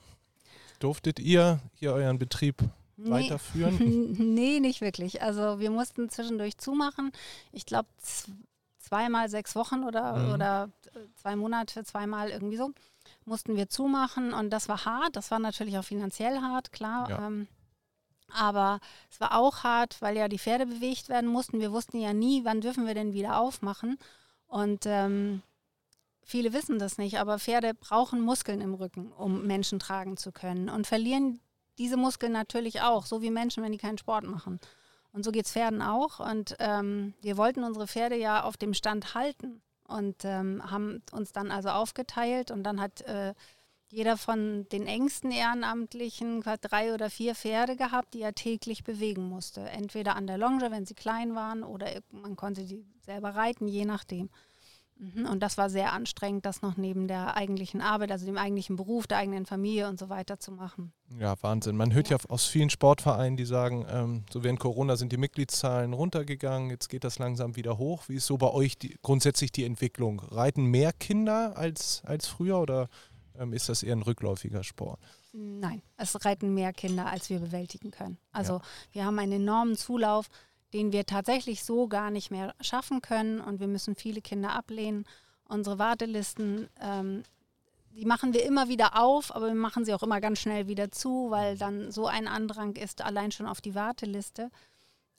Durftet 0.80 1.20
ihr 1.20 1.60
hier 1.76 1.94
euren 1.94 2.18
Betrieb 2.18 2.64
nee. 2.98 3.12
weiterführen? 3.12 4.34
nee, 4.34 4.60
nicht 4.60 4.82
wirklich. 4.82 5.22
Also 5.22 5.60
wir 5.60 5.70
mussten 5.70 6.10
zwischendurch 6.10 6.58
zumachen. 6.58 7.12
Ich 7.52 7.66
glaube, 7.66 7.88
zweimal 8.86 9.30
sechs 9.30 9.56
Wochen 9.56 9.84
oder, 9.84 10.16
mhm. 10.16 10.34
oder 10.34 10.70
äh, 10.94 11.00
zwei 11.16 11.36
Monate, 11.36 11.84
zweimal 11.84 12.30
irgendwie 12.30 12.58
so, 12.58 12.72
mussten 13.26 13.56
wir 13.56 13.70
zumachen 13.70 14.34
und 14.34 14.52
das 14.52 14.70
war 14.70 14.86
hart. 14.86 15.16
Das 15.16 15.32
war 15.32 15.40
natürlich 15.40 15.78
auch 15.78 15.84
finanziell 15.84 16.40
hart, 16.42 16.72
klar. 16.72 17.10
Ja. 17.10 17.28
Ähm, 17.28 17.48
aber 18.34 18.80
es 19.12 19.20
war 19.20 19.38
auch 19.38 19.64
hart, 19.64 20.02
weil 20.02 20.18
ja 20.18 20.28
die 20.28 20.40
Pferde 20.40 20.66
bewegt 20.66 21.10
werden 21.10 21.30
mussten. 21.30 21.60
Wir 21.60 21.72
wussten 21.72 22.00
ja 22.00 22.14
nie, 22.14 22.44
wann 22.44 22.62
dürfen 22.62 22.88
wir 22.88 22.94
denn 22.94 23.14
wieder 23.14 23.40
aufmachen. 23.40 23.98
Und 24.48 24.86
ähm, 24.86 25.42
viele 26.24 26.54
wissen 26.54 26.80
das 26.80 26.98
nicht, 26.98 27.20
aber 27.20 27.40
Pferde 27.40 27.74
brauchen 27.74 28.22
Muskeln 28.22 28.62
im 28.62 28.74
Rücken, 28.74 29.12
um 29.12 29.46
Menschen 29.46 29.80
tragen 29.80 30.18
zu 30.18 30.32
können 30.32 30.70
und 30.70 30.88
verlieren 30.88 31.40
diese 31.78 31.98
Muskeln 31.98 32.32
natürlich 32.32 32.82
auch, 32.82 33.06
so 33.06 33.22
wie 33.22 33.32
Menschen, 33.32 33.64
wenn 33.64 33.72
die 33.72 33.78
keinen 33.78 33.98
Sport 33.98 34.26
machen. 34.26 34.60
Und 35.16 35.24
so 35.24 35.32
geht 35.32 35.46
es 35.46 35.54
Pferden 35.54 35.82
auch. 35.82 36.20
Und 36.20 36.58
ähm, 36.60 37.14
wir 37.22 37.38
wollten 37.38 37.64
unsere 37.64 37.88
Pferde 37.88 38.18
ja 38.18 38.44
auf 38.44 38.58
dem 38.58 38.74
Stand 38.74 39.16
halten 39.16 39.62
und 39.88 40.26
ähm, 40.26 40.62
haben 40.70 41.02
uns 41.14 41.32
dann 41.32 41.52
also 41.52 41.70
aufgeteilt 41.70 42.52
und 42.52 42.64
dann 42.64 42.82
hat 42.82 43.00
äh, 43.02 43.34
jeder 43.90 44.18
von 44.18 44.68
den 44.74 44.88
engsten 44.88 45.32
Ehrenamtlichen 45.32 46.42
drei 46.42 46.94
oder 46.94 47.10
vier 47.10 47.34
Pferde 47.34 47.78
gehabt, 47.78 48.14
die 48.14 48.22
er 48.22 48.34
täglich 48.34 48.84
bewegen 48.84 49.30
musste. 49.30 49.62
Entweder 49.62 50.18
an 50.18 50.28
der 50.28 50.38
Longe, 50.38 50.70
wenn 50.70 50.86
sie 50.86 50.96
klein 50.96 51.34
waren, 51.34 51.64
oder 51.64 51.88
man 52.12 52.36
konnte 52.36 52.66
die 52.66 52.84
selber 53.06 53.36
reiten, 53.36 53.70
je 53.70 53.86
nachdem. 53.86 54.30
Mhm, 54.98 55.26
und 55.26 55.42
das 55.42 55.58
war 55.58 55.70
sehr 55.70 55.92
anstrengend, 55.92 56.46
das 56.46 56.62
noch 56.62 56.78
neben 56.78 57.08
der 57.08 57.36
eigentlichen 57.36 57.82
Arbeit, 57.82 58.12
also 58.12 58.26
dem 58.26 58.38
eigentlichen 58.38 58.78
Beruf, 58.78 59.08
der 59.08 59.18
eigenen 59.18 59.46
Familie 59.46 59.90
und 59.90 60.00
so 60.00 60.08
weiter 60.08 60.40
zu 60.40 60.52
machen. 60.52 60.94
Ja, 61.20 61.36
Wahnsinn. 61.42 61.76
Man 61.76 61.94
hört 61.94 62.10
ja, 62.10 62.18
ja 62.18 62.30
aus 62.30 62.46
vielen 62.46 62.70
Sportvereinen, 62.70 63.36
die 63.36 63.46
sagen, 63.46 63.86
ähm, 63.90 64.24
so 64.32 64.44
während 64.44 64.60
Corona 64.60 64.96
sind 64.96 65.12
die 65.12 65.18
Mitgliedszahlen 65.18 65.92
runtergegangen, 65.94 66.70
jetzt 66.70 66.88
geht 66.88 67.04
das 67.04 67.20
langsam 67.20 67.56
wieder 67.58 67.78
hoch. 67.78 68.04
Wie 68.08 68.16
ist 68.16 68.26
so 68.26 68.38
bei 68.38 68.50
euch 68.52 68.78
die, 68.78 68.98
grundsätzlich 69.02 69.52
die 69.52 69.66
Entwicklung? 69.66 70.20
Reiten 70.20 70.66
mehr 70.66 70.94
Kinder 70.94 71.58
als, 71.58 72.02
als 72.06 72.28
früher 72.28 72.60
oder 72.60 72.88
ähm, 73.38 73.52
ist 73.52 73.68
das 73.68 73.84
eher 73.84 73.96
ein 73.96 74.02
rückläufiger 74.02 74.64
Sport? 74.64 75.00
Nein, 75.34 75.82
es 75.98 76.24
reiten 76.24 76.54
mehr 76.54 76.72
Kinder, 76.72 77.08
als 77.08 77.30
wir 77.30 77.40
bewältigen 77.40 77.92
können. 77.92 78.18
Also 78.32 78.54
ja. 78.54 78.62
wir 78.94 79.06
haben 79.06 79.20
einen 79.20 79.34
enormen 79.34 79.76
Zulauf 79.76 80.30
den 80.76 80.92
wir 80.92 81.06
tatsächlich 81.06 81.64
so 81.64 81.88
gar 81.88 82.12
nicht 82.12 82.32
mehr 82.32 82.54
schaffen 82.60 83.02
können 83.02 83.40
und 83.40 83.62
wir 83.62 83.68
müssen 83.68 83.96
viele 83.96 84.20
Kinder 84.20 84.52
ablehnen. 84.52 85.06
Unsere 85.48 85.80
Wartelisten, 85.80 86.68
ähm, 86.82 87.24
die 87.92 88.04
machen 88.04 88.34
wir 88.34 88.46
immer 88.46 88.68
wieder 88.68 89.02
auf, 89.02 89.34
aber 89.34 89.48
wir 89.48 89.56
machen 89.56 89.86
sie 89.86 89.94
auch 89.94 90.04
immer 90.04 90.20
ganz 90.20 90.40
schnell 90.40 90.68
wieder 90.68 90.92
zu, 90.92 91.28
weil 91.30 91.58
dann 91.58 91.94
so 91.94 92.08
ein 92.08 92.28
Andrang 92.28 92.76
ist, 92.76 93.02
allein 93.02 93.32
schon 93.32 93.46
auf 93.46 93.62
die 93.62 93.74
Warteliste. 93.74 94.52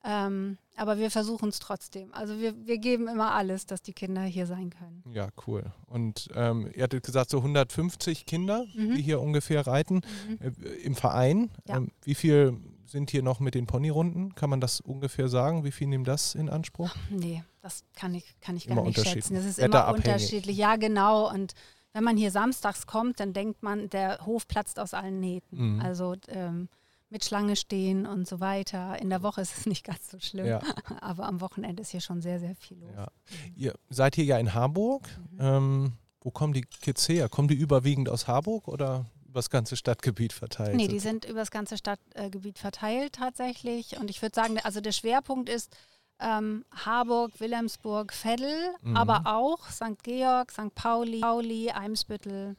Ähm, 0.05 0.59
aber 0.77 0.99
wir 0.99 1.11
versuchen 1.11 1.49
es 1.49 1.59
trotzdem. 1.59 2.13
Also 2.13 2.39
wir, 2.39 2.67
wir 2.67 2.77
geben 2.77 3.09
immer 3.09 3.33
alles, 3.33 3.65
dass 3.65 3.81
die 3.81 3.95
Kinder 3.95 4.23
hier 4.25 4.47
sein 4.47 4.69
können. 4.69 5.03
Ja, 5.11 5.31
cool. 5.47 5.73
Und 5.87 6.29
ähm, 6.35 6.71
ihr 6.75 6.83
hattet 6.83 7.03
gesagt, 7.03 7.31
so 7.31 7.39
150 7.39 8.27
Kinder, 8.27 8.67
mhm. 8.75 8.95
die 8.95 9.03
hier 9.03 9.23
ungefähr 9.23 9.67
reiten 9.67 10.03
mhm. 10.29 10.39
äh, 10.41 10.69
im 10.83 10.95
Verein. 10.95 11.51
Ja. 11.67 11.79
Ähm, 11.79 11.93
wie 12.03 12.15
viel 12.15 12.61
sind 12.87 13.11
hier 13.11 13.23
noch 13.23 13.40
mit 13.40 13.55
den 13.55 13.66
Ponyrunden. 13.66 14.35
Kann 14.35 14.50
man 14.50 14.61
das 14.61 14.81
ungefähr 14.81 15.28
sagen? 15.28 15.64
Wie 15.64 15.73
viel 15.73 15.87
nehmen 15.87 16.05
das 16.05 16.35
in 16.35 16.49
Anspruch? 16.49 16.95
Nee, 17.11 17.43
das 17.62 17.85
kann 17.95 18.14
ich, 18.14 18.25
kann 18.40 18.57
ich 18.57 18.66
gar 18.66 18.83
nicht 18.83 19.00
schätzen. 19.07 19.35
Das 19.35 19.45
ist 19.45 19.59
immer 19.59 19.93
unterschiedlich. 19.93 20.57
Ja, 20.57 20.76
genau. 20.76 21.31
Und 21.31 21.55
wenn 21.93 22.05
man 22.05 22.16
hier 22.16 22.31
samstags 22.31 22.87
kommt, 22.87 23.21
dann 23.21 23.33
denkt 23.33 23.62
man, 23.62 23.88
der 23.90 24.25
Hof 24.26 24.47
platzt 24.47 24.78
aus 24.78 24.95
allen 24.95 25.21
Nähten. 25.21 25.76
Mhm. 25.76 25.81
Also 25.81 26.14
ähm, 26.28 26.69
mit 27.09 27.25
Schlange 27.25 27.57
stehen 27.57 28.07
und 28.07 28.26
so 28.26 28.40
weiter. 28.40 29.00
In 29.00 29.11
der 29.11 29.23
Woche 29.23 29.40
ist 29.40 29.59
es 29.59 29.66
nicht 29.66 29.85
ganz 29.85 30.11
so 30.11 30.19
schlimm, 30.21 30.47
ja. 30.47 30.61
aber 31.00 31.26
am 31.26 31.40
Wochenende 31.40 31.83
ist 31.83 31.90
hier 31.90 32.00
schon 32.00 32.21
sehr, 32.21 32.40
sehr 32.40 32.55
viel 32.55 32.78
los. 32.78 32.90
Ja. 32.95 33.09
Ihr 33.55 33.75
seid 33.88 34.14
hier 34.14 34.25
ja 34.25 34.38
in 34.38 34.55
Harburg. 34.55 35.09
Mhm. 35.33 35.38
Ähm, 35.40 35.93
wo 36.21 36.31
kommen 36.31 36.52
die 36.52 36.62
Kids 36.62 37.09
her? 37.09 37.28
Kommen 37.28 37.49
die 37.49 37.55
überwiegend 37.55 38.09
aus 38.09 38.26
Harburg 38.26 38.66
oder 38.66 39.07
das 39.37 39.50
ganze 39.50 39.76
Stadtgebiet 39.76 40.33
verteilt? 40.33 40.75
Nee, 40.75 40.88
die 40.88 40.99
sind 40.99 41.25
über 41.25 41.40
das 41.40 41.50
ganze 41.50 41.76
Stadtgebiet 41.76 42.59
verteilt 42.59 43.14
tatsächlich. 43.14 43.99
Und 43.99 44.11
ich 44.11 44.23
würde 44.23 44.35
sagen, 44.35 44.59
also 44.62 44.81
der 44.81 44.93
Schwerpunkt 44.93 45.49
ist 45.49 45.76
ähm, 46.19 46.64
Harburg, 46.73 47.38
Wilhelmsburg, 47.40 48.12
Veddel, 48.12 48.75
mhm. 48.83 48.97
aber 48.97 49.23
auch 49.26 49.69
St. 49.69 50.02
Georg, 50.02 50.50
St. 50.50 50.75
Pauli, 50.75 51.21
Pauli 51.21 51.71
Eimsbüttel, 51.71 52.57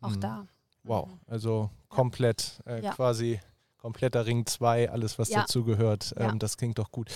auch 0.00 0.10
mhm. 0.10 0.20
da. 0.20 0.46
Wow, 0.84 1.08
also 1.26 1.70
komplett 1.88 2.60
äh, 2.66 2.82
ja. 2.82 2.92
quasi 2.92 3.40
kompletter 3.82 4.26
Ring 4.26 4.46
2, 4.46 4.90
alles 4.90 5.18
was 5.18 5.28
ja. 5.28 5.40
dazugehört. 5.40 6.14
Ähm, 6.16 6.22
ja. 6.22 6.34
Das 6.36 6.56
klingt 6.56 6.78
doch 6.78 6.92
gut. 6.92 7.10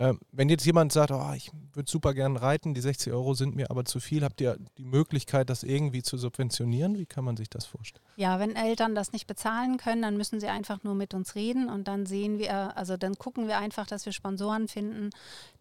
Ähm, 0.00 0.18
wenn 0.32 0.48
jetzt 0.48 0.66
jemand 0.66 0.92
sagt, 0.92 1.12
oh, 1.12 1.32
ich 1.36 1.52
würde 1.74 1.88
super 1.88 2.12
gerne 2.12 2.42
reiten, 2.42 2.74
die 2.74 2.80
60 2.80 3.12
Euro 3.12 3.34
sind 3.34 3.54
mir 3.54 3.70
aber 3.70 3.84
zu 3.84 4.00
viel, 4.00 4.24
habt 4.24 4.40
ihr 4.40 4.58
die 4.78 4.84
Möglichkeit, 4.84 5.48
das 5.48 5.62
irgendwie 5.62 6.02
zu 6.02 6.18
subventionieren? 6.18 6.98
Wie 6.98 7.06
kann 7.06 7.24
man 7.24 7.36
sich 7.36 7.48
das 7.48 7.66
vorstellen? 7.66 8.04
Ja, 8.16 8.40
wenn 8.40 8.56
Eltern 8.56 8.96
das 8.96 9.12
nicht 9.12 9.28
bezahlen 9.28 9.76
können, 9.76 10.02
dann 10.02 10.16
müssen 10.16 10.40
sie 10.40 10.48
einfach 10.48 10.82
nur 10.82 10.96
mit 10.96 11.14
uns 11.14 11.36
reden 11.36 11.70
und 11.70 11.86
dann 11.86 12.04
sehen 12.04 12.38
wir, 12.40 12.76
also 12.76 12.96
dann 12.96 13.14
gucken 13.14 13.46
wir 13.46 13.58
einfach, 13.58 13.86
dass 13.86 14.04
wir 14.04 14.12
Sponsoren 14.12 14.66
finden, 14.66 15.10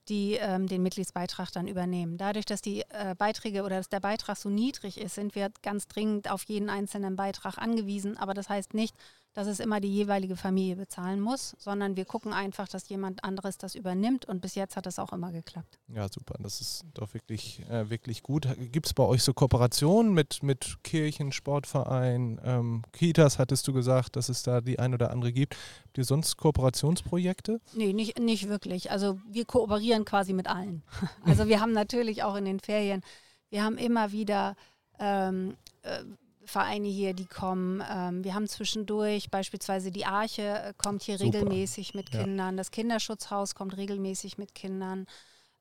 die 0.10 0.34
ähm, 0.34 0.68
den 0.68 0.84
Mitgliedsbeitrag 0.84 1.52
dann 1.52 1.68
übernehmen. 1.68 2.18
Dadurch, 2.18 2.46
dass 2.46 2.62
die 2.62 2.82
äh, 2.90 3.16
Beiträge 3.18 3.64
oder 3.64 3.78
dass 3.78 3.90
der 3.90 4.00
Beitrag 4.00 4.38
so 4.38 4.50
niedrig 4.50 5.00
ist, 5.00 5.16
sind 5.16 5.36
wir 5.36 5.52
ganz 5.62 5.88
dringend 5.88 6.30
auf 6.32 6.44
jeden 6.44 6.70
einzelnen 6.70 7.16
Beitrag 7.16 7.58
angewiesen. 7.58 8.18
Aber 8.18 8.34
das 8.34 8.50
heißt 8.50 8.74
nicht, 8.74 8.96
dass 9.38 9.46
es 9.46 9.60
immer 9.60 9.80
die 9.80 9.94
jeweilige 9.94 10.36
Familie 10.36 10.76
bezahlen 10.76 11.22
muss, 11.22 11.56
sondern 11.60 11.96
wir 11.96 12.06
gucken 12.06 12.34
einfach, 12.34 12.68
dass 12.68 12.90
jemand 12.90 13.24
anderes 13.24 13.60
das 13.60 13.76
übernimmt 13.76 14.26
und 14.26 14.42
bis 14.42 14.56
jetzt 14.56 14.76
hat 14.76 14.88
das 14.88 14.98
auch 14.98 15.14
immer 15.14 15.32
geklappt. 15.32 15.78
Ja, 15.90 16.08
super. 16.10 16.34
Das 16.40 16.60
ist 16.60 16.86
doch 16.96 17.14
wirklich, 17.14 17.62
äh, 17.70 17.88
wirklich 17.92 18.24
gut. 18.24 18.48
Gibt 18.72 18.88
es 18.88 18.96
bei 18.96 19.04
euch 19.04 19.22
so 19.22 19.36
Kooperationen 19.36 20.12
mit, 20.12 20.42
mit 20.42 20.78
Kirchen, 20.84 21.32
Sportvereinen, 21.32 22.42
ähm, 22.44 22.82
Kitas, 22.94 23.38
hattest 23.38 23.68
du 23.68 23.74
gesagt, 23.74 24.16
dass 24.16 24.30
es 24.30 24.42
da 24.42 24.60
die 24.60 24.80
ein 24.80 24.96
oder 24.96 25.12
andere 25.12 25.32
gibt. 25.32 25.56
Habt 25.86 26.00
ihr 26.00 26.04
sonst 26.04 26.38
Kooperationsprojekte? 26.38 27.62
Nee, 27.76 27.94
nicht, 27.94 28.18
nicht 28.18 28.50
wirklich. 28.50 28.90
Also 28.90 29.20
wir 29.30 29.46
kooperieren 29.46 29.97
quasi 30.06 30.34
mit 30.34 30.48
allen. 30.48 30.84
Also 31.26 31.48
wir 31.48 31.60
haben 31.60 31.74
natürlich 31.74 32.24
auch 32.24 32.36
in 32.36 32.46
den 32.46 32.60
Ferien, 32.60 33.02
wir 33.50 33.64
haben 33.64 33.78
immer 33.78 34.12
wieder 34.12 34.56
ähm, 35.00 35.56
äh, 35.84 36.04
Vereine 36.46 36.88
hier, 36.88 37.14
die 37.14 37.26
kommen. 37.26 37.84
Ähm, 37.90 38.24
wir 38.24 38.34
haben 38.34 38.48
zwischendurch 38.48 39.30
beispielsweise 39.30 39.92
die 39.92 40.06
Arche 40.06 40.42
äh, 40.42 40.74
kommt 40.78 41.04
hier 41.04 41.18
Super. 41.18 41.40
regelmäßig 41.40 41.94
mit 41.94 42.14
ja. 42.14 42.24
Kindern, 42.24 42.58
das 42.58 42.72
Kinderschutzhaus 42.72 43.54
kommt 43.54 43.76
regelmäßig 43.76 44.38
mit 44.38 44.56
Kindern, 44.56 45.08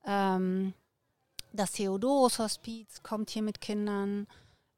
ähm, 0.05 0.75
das 1.53 1.73
Theodorus 1.73 2.39
Hospiz 2.39 3.03
kommt 3.03 3.31
hier 3.31 3.43
mit 3.43 3.61
Kindern. 3.61 4.27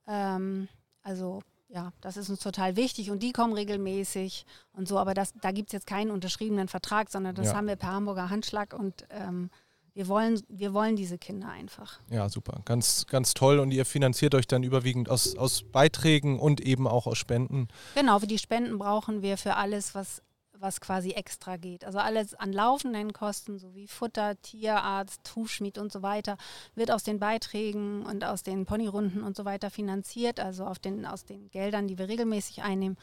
Ähm, 0.07 0.69
also 1.03 1.43
ja, 1.69 1.93
das 2.01 2.17
ist 2.17 2.31
uns 2.31 2.41
total 2.41 2.77
wichtig 2.77 3.11
und 3.11 3.23
die 3.23 3.33
kommen 3.33 3.53
regelmäßig 3.53 4.47
und 4.73 4.89
so, 4.89 4.99
aber 4.99 5.15
das, 5.15 5.35
da 5.41 5.53
gibt 5.53 5.69
es 5.69 5.73
jetzt 5.73 5.87
keinen 5.87 6.11
unterschriebenen 6.11 6.69
Vertrag, 6.69 7.11
sondern 7.11 7.35
das 7.35 7.49
ja. 7.49 7.55
haben 7.55 7.69
wir 7.69 7.77
per 7.77 7.93
Hamburger 7.93 8.31
Handschlag 8.31 8.73
und 8.73 9.07
ähm, 9.11 9.51
wir 9.99 10.07
wollen, 10.07 10.41
wir 10.49 10.75
wollen 10.75 10.95
diese 10.95 11.19
Kinder 11.19 11.49
einfach. 11.49 11.99
Ja, 12.09 12.29
super. 12.29 12.63
Ganz, 12.65 13.07
ganz 13.07 13.35
toll. 13.35 13.59
Und 13.59 13.73
ihr 13.73 13.85
finanziert 13.85 14.37
euch 14.37 14.47
dann 14.47 14.63
überwiegend 14.63 15.09
aus, 15.09 15.37
aus 15.37 15.65
Beiträgen 15.65 16.39
und 16.39 16.61
eben 16.61 16.87
auch 16.87 17.09
aus 17.09 17.19
Spenden. 17.19 17.67
Genau, 17.97 18.21
für 18.21 18.29
die 18.29 18.39
Spenden 18.39 18.79
brauchen 18.79 19.23
wir 19.23 19.37
für 19.37 19.57
alles, 19.57 19.97
was, 19.97 20.23
was 20.61 20.81
quasi 20.81 21.11
extra 21.11 21.57
geht. 21.57 21.85
Also 21.85 21.99
alles 21.99 22.35
an 22.35 22.53
laufenden 22.53 23.13
Kosten, 23.13 23.59
sowie 23.59 23.87
Futter, 23.87 24.41
Tierarzt, 24.43 25.35
Hufschmied 25.35 25.79
und 25.79 25.93
so 25.93 26.03
weiter, 26.03 26.37
wird 26.75 26.91
aus 26.91 27.03
den 27.03 27.19
Beiträgen 27.19 28.05
und 28.05 28.25
aus 28.25 28.43
den 28.43 28.67
Ponyrunden 28.67 29.23
und 29.23 29.37
so 29.37 29.45
weiter 29.45 29.71
finanziert, 29.71 30.41
also 30.41 30.65
auf 30.65 30.79
den, 30.79 31.07
aus 31.07 31.25
den 31.25 31.51
Geldern, 31.51 31.89
die 31.89 31.99
wir 31.99 32.09
regelmäßig 32.09 32.63
einnehmen. 32.63 32.97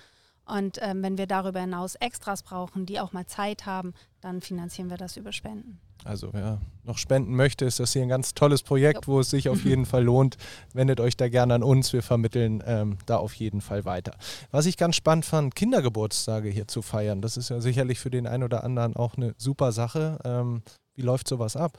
Und 0.46 0.78
ähm, 0.82 1.02
wenn 1.02 1.18
wir 1.18 1.28
darüber 1.28 1.60
hinaus 1.62 1.96
Extras 1.96 2.44
brauchen, 2.44 2.86
die 2.86 3.00
auch 3.00 3.14
mal 3.14 3.26
Zeit 3.26 3.66
haben, 3.66 3.94
dann 4.22 4.42
finanzieren 4.42 4.90
wir 4.90 4.98
das 4.98 5.18
über 5.18 5.32
Spenden. 5.32 5.80
Also 6.04 6.34
wer 6.34 6.60
noch 6.84 6.98
spenden 6.98 7.36
möchte, 7.36 7.66
ist 7.66 7.80
das 7.80 7.94
hier 7.94 8.04
ein 8.04 8.10
ganz 8.10 8.34
tolles 8.34 8.62
Projekt, 8.62 9.08
wo 9.08 9.20
es 9.20 9.30
sich 9.30 9.50
auf 9.50 9.64
jeden 9.66 9.86
Fall 9.86 10.04
lohnt. 10.04 10.38
Wendet 10.74 11.00
euch 11.00 11.18
da 11.18 11.30
gerne 11.30 11.56
an 11.56 11.64
uns. 11.64 11.94
Wir 11.94 12.04
vermitteln 12.04 12.64
ähm, 12.66 12.98
da 13.06 13.18
auf 13.18 13.34
jeden 13.34 13.62
Fall 13.62 13.86
weiter. 13.86 14.16
Was 14.52 14.66
ich 14.66 14.78
ganz 14.78 14.96
spannend 14.96 15.26
fand, 15.26 15.56
Kindergeburtstage 15.56 16.50
hier 16.50 16.68
zu 16.68 16.82
feiern. 16.82 17.22
Das 17.22 17.38
ist 17.38 17.50
ja 17.50 17.60
sicherlich 17.60 18.00
für 18.00 18.12
den 18.12 18.28
einen 18.28 18.44
oder 18.44 18.64
anderen 18.64 18.96
auch 18.96 19.16
eine 19.16 19.34
super 19.38 19.72
Sache. 19.72 20.20
Ähm, 20.24 20.62
wie 20.94 21.02
läuft 21.02 21.28
sowas 21.28 21.56
ab? 21.56 21.78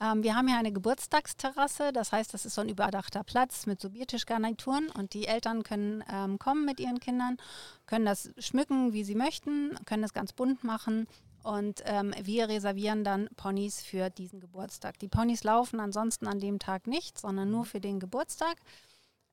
Ähm, 0.00 0.22
wir 0.22 0.34
haben 0.34 0.46
hier 0.46 0.58
eine 0.58 0.72
Geburtstagsterrasse, 0.72 1.90
das 1.92 2.12
heißt, 2.12 2.34
das 2.34 2.44
ist 2.44 2.54
so 2.54 2.60
ein 2.60 2.68
überdachter 2.68 3.24
Platz 3.24 3.64
mit 3.64 3.80
so 3.80 3.90
Biertischgarnituren 3.90 4.90
und 4.90 5.14
die 5.14 5.26
Eltern 5.26 5.62
können 5.62 6.04
ähm, 6.12 6.38
kommen 6.38 6.66
mit 6.66 6.80
ihren 6.80 7.00
Kindern, 7.00 7.38
können 7.86 8.04
das 8.04 8.30
schmücken, 8.38 8.92
wie 8.92 9.04
sie 9.04 9.14
möchten, 9.14 9.74
können 9.86 10.02
das 10.02 10.12
ganz 10.12 10.34
bunt 10.34 10.64
machen 10.64 11.06
und 11.46 11.80
ähm, 11.84 12.12
wir 12.20 12.48
reservieren 12.48 13.04
dann 13.04 13.28
Ponys 13.36 13.80
für 13.80 14.10
diesen 14.10 14.40
Geburtstag. 14.40 14.98
Die 14.98 15.06
Ponys 15.06 15.44
laufen 15.44 15.78
ansonsten 15.78 16.26
an 16.26 16.40
dem 16.40 16.58
Tag 16.58 16.88
nicht, 16.88 17.20
sondern 17.20 17.52
nur 17.52 17.64
für 17.64 17.80
den 17.80 18.00
Geburtstag. 18.00 18.56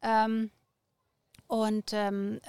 Ähm, 0.03 0.51
und 1.47 1.91
ähm, 1.91 2.39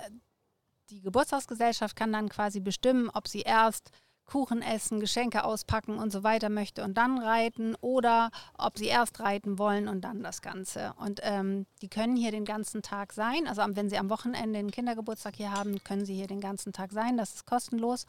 die 0.90 1.00
Geburtstagsgesellschaft 1.00 1.97
kann 1.97 2.12
dann 2.12 2.28
quasi 2.28 2.61
bestimmen, 2.61 3.09
ob 3.09 3.26
sie 3.26 3.40
erst 3.40 3.90
Kuchen 4.26 4.61
essen, 4.61 5.00
Geschenke 5.00 5.44
auspacken 5.44 5.97
und 5.99 6.12
so 6.12 6.23
weiter 6.23 6.50
möchte 6.50 6.85
und 6.85 6.99
dann 6.99 7.18
reiten 7.18 7.75
oder 7.80 8.30
ob 8.59 8.76
sie 8.76 8.87
erst 8.87 9.21
reiten 9.21 9.59
wollen 9.59 9.88
und 9.88 10.02
dann 10.02 10.23
das 10.23 10.42
Ganze. 10.42 10.92
Und 10.99 11.21
ähm, 11.23 11.64
die 11.80 11.88
können 11.88 12.16
hier 12.16 12.33
den 12.33 12.44
ganzen 12.44 12.83
Tag 12.83 13.14
sein. 13.14 13.47
Also 13.49 13.62
wenn 13.68 13.88
sie 13.88 13.97
am 13.97 14.11
Wochenende 14.11 14.59
einen 14.59 14.71
Kindergeburtstag 14.71 15.37
hier 15.37 15.52
haben, 15.52 15.83
können 15.85 16.04
sie 16.04 16.14
hier 16.14 16.26
den 16.26 16.42
ganzen 16.42 16.75
Tag 16.75 16.92
sein. 16.92 17.16
Das 17.16 17.35
ist 17.35 17.47
kostenlos. 17.47 18.04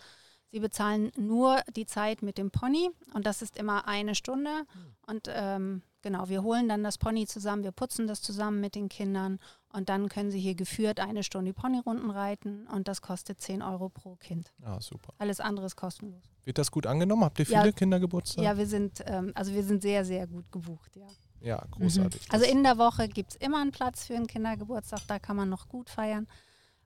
Sie 0.52 0.60
bezahlen 0.60 1.12
nur 1.18 1.62
die 1.76 1.86
Zeit 1.86 2.22
mit 2.22 2.38
dem 2.38 2.52
Pony 2.52 2.90
und 3.14 3.26
das 3.26 3.42
ist 3.42 3.58
immer 3.58 3.88
eine 3.88 4.16
Stunde. 4.16 4.66
Und 5.08 5.30
ähm, 5.30 5.82
genau, 6.02 6.30
wir 6.30 6.44
holen 6.44 6.70
dann 6.70 6.84
das 6.84 6.98
Pony 6.98 7.28
zusammen, 7.28 7.64
wir 7.64 7.72
putzen 7.72 8.08
das 8.08 8.22
zusammen 8.22 8.62
mit 8.62 8.76
den 8.76 8.90
Kindern 8.90 9.40
und 9.74 9.90
dann 9.90 10.08
können 10.08 10.32
sie 10.32 10.40
hier 10.40 10.56
geführt 10.56 11.00
eine 11.00 11.24
Stunde 11.24 11.54
Ponyrunden 11.54 12.10
reiten 12.10 12.68
und 12.68 12.88
das 12.88 13.02
kostet 13.02 13.42
10 13.42 13.62
Euro 13.62 13.90
pro 13.90 14.16
Kind. 14.16 14.54
Ah, 14.64 14.80
super. 14.80 15.14
Alles 15.18 15.40
andere 15.40 15.66
ist 15.66 15.76
kostenlos. 15.76 16.24
Wird 16.44 16.58
das 16.58 16.72
gut 16.72 16.88
angenommen? 16.88 17.24
Habt 17.24 17.40
ihr 17.40 17.46
viele 17.46 17.66
ja, 17.66 17.72
Kindergeburtstage? 17.72 18.46
Ja, 18.46 18.58
wir 18.58 18.68
sind, 18.68 19.04
ähm, 19.08 19.32
also 19.36 19.54
wir 19.54 19.64
sind 19.64 19.82
sehr, 19.82 20.06
sehr 20.06 20.28
gut 20.28 20.52
gebucht, 20.52 20.96
ja. 20.96 21.08
Ja, 21.42 21.64
großartig. 21.72 22.28
Mhm. 22.28 22.34
Also 22.34 22.46
in 22.46 22.64
der 22.64 22.78
Woche 22.78 23.08
gibt 23.08 23.32
es 23.32 23.36
immer 23.36 23.62
einen 23.62 23.72
Platz 23.72 24.06
für 24.06 24.16
einen 24.16 24.28
Kindergeburtstag, 24.28 25.02
da 25.08 25.20
kann 25.20 25.36
man 25.36 25.50
noch 25.50 25.68
gut 25.68 25.90
feiern 25.90 26.28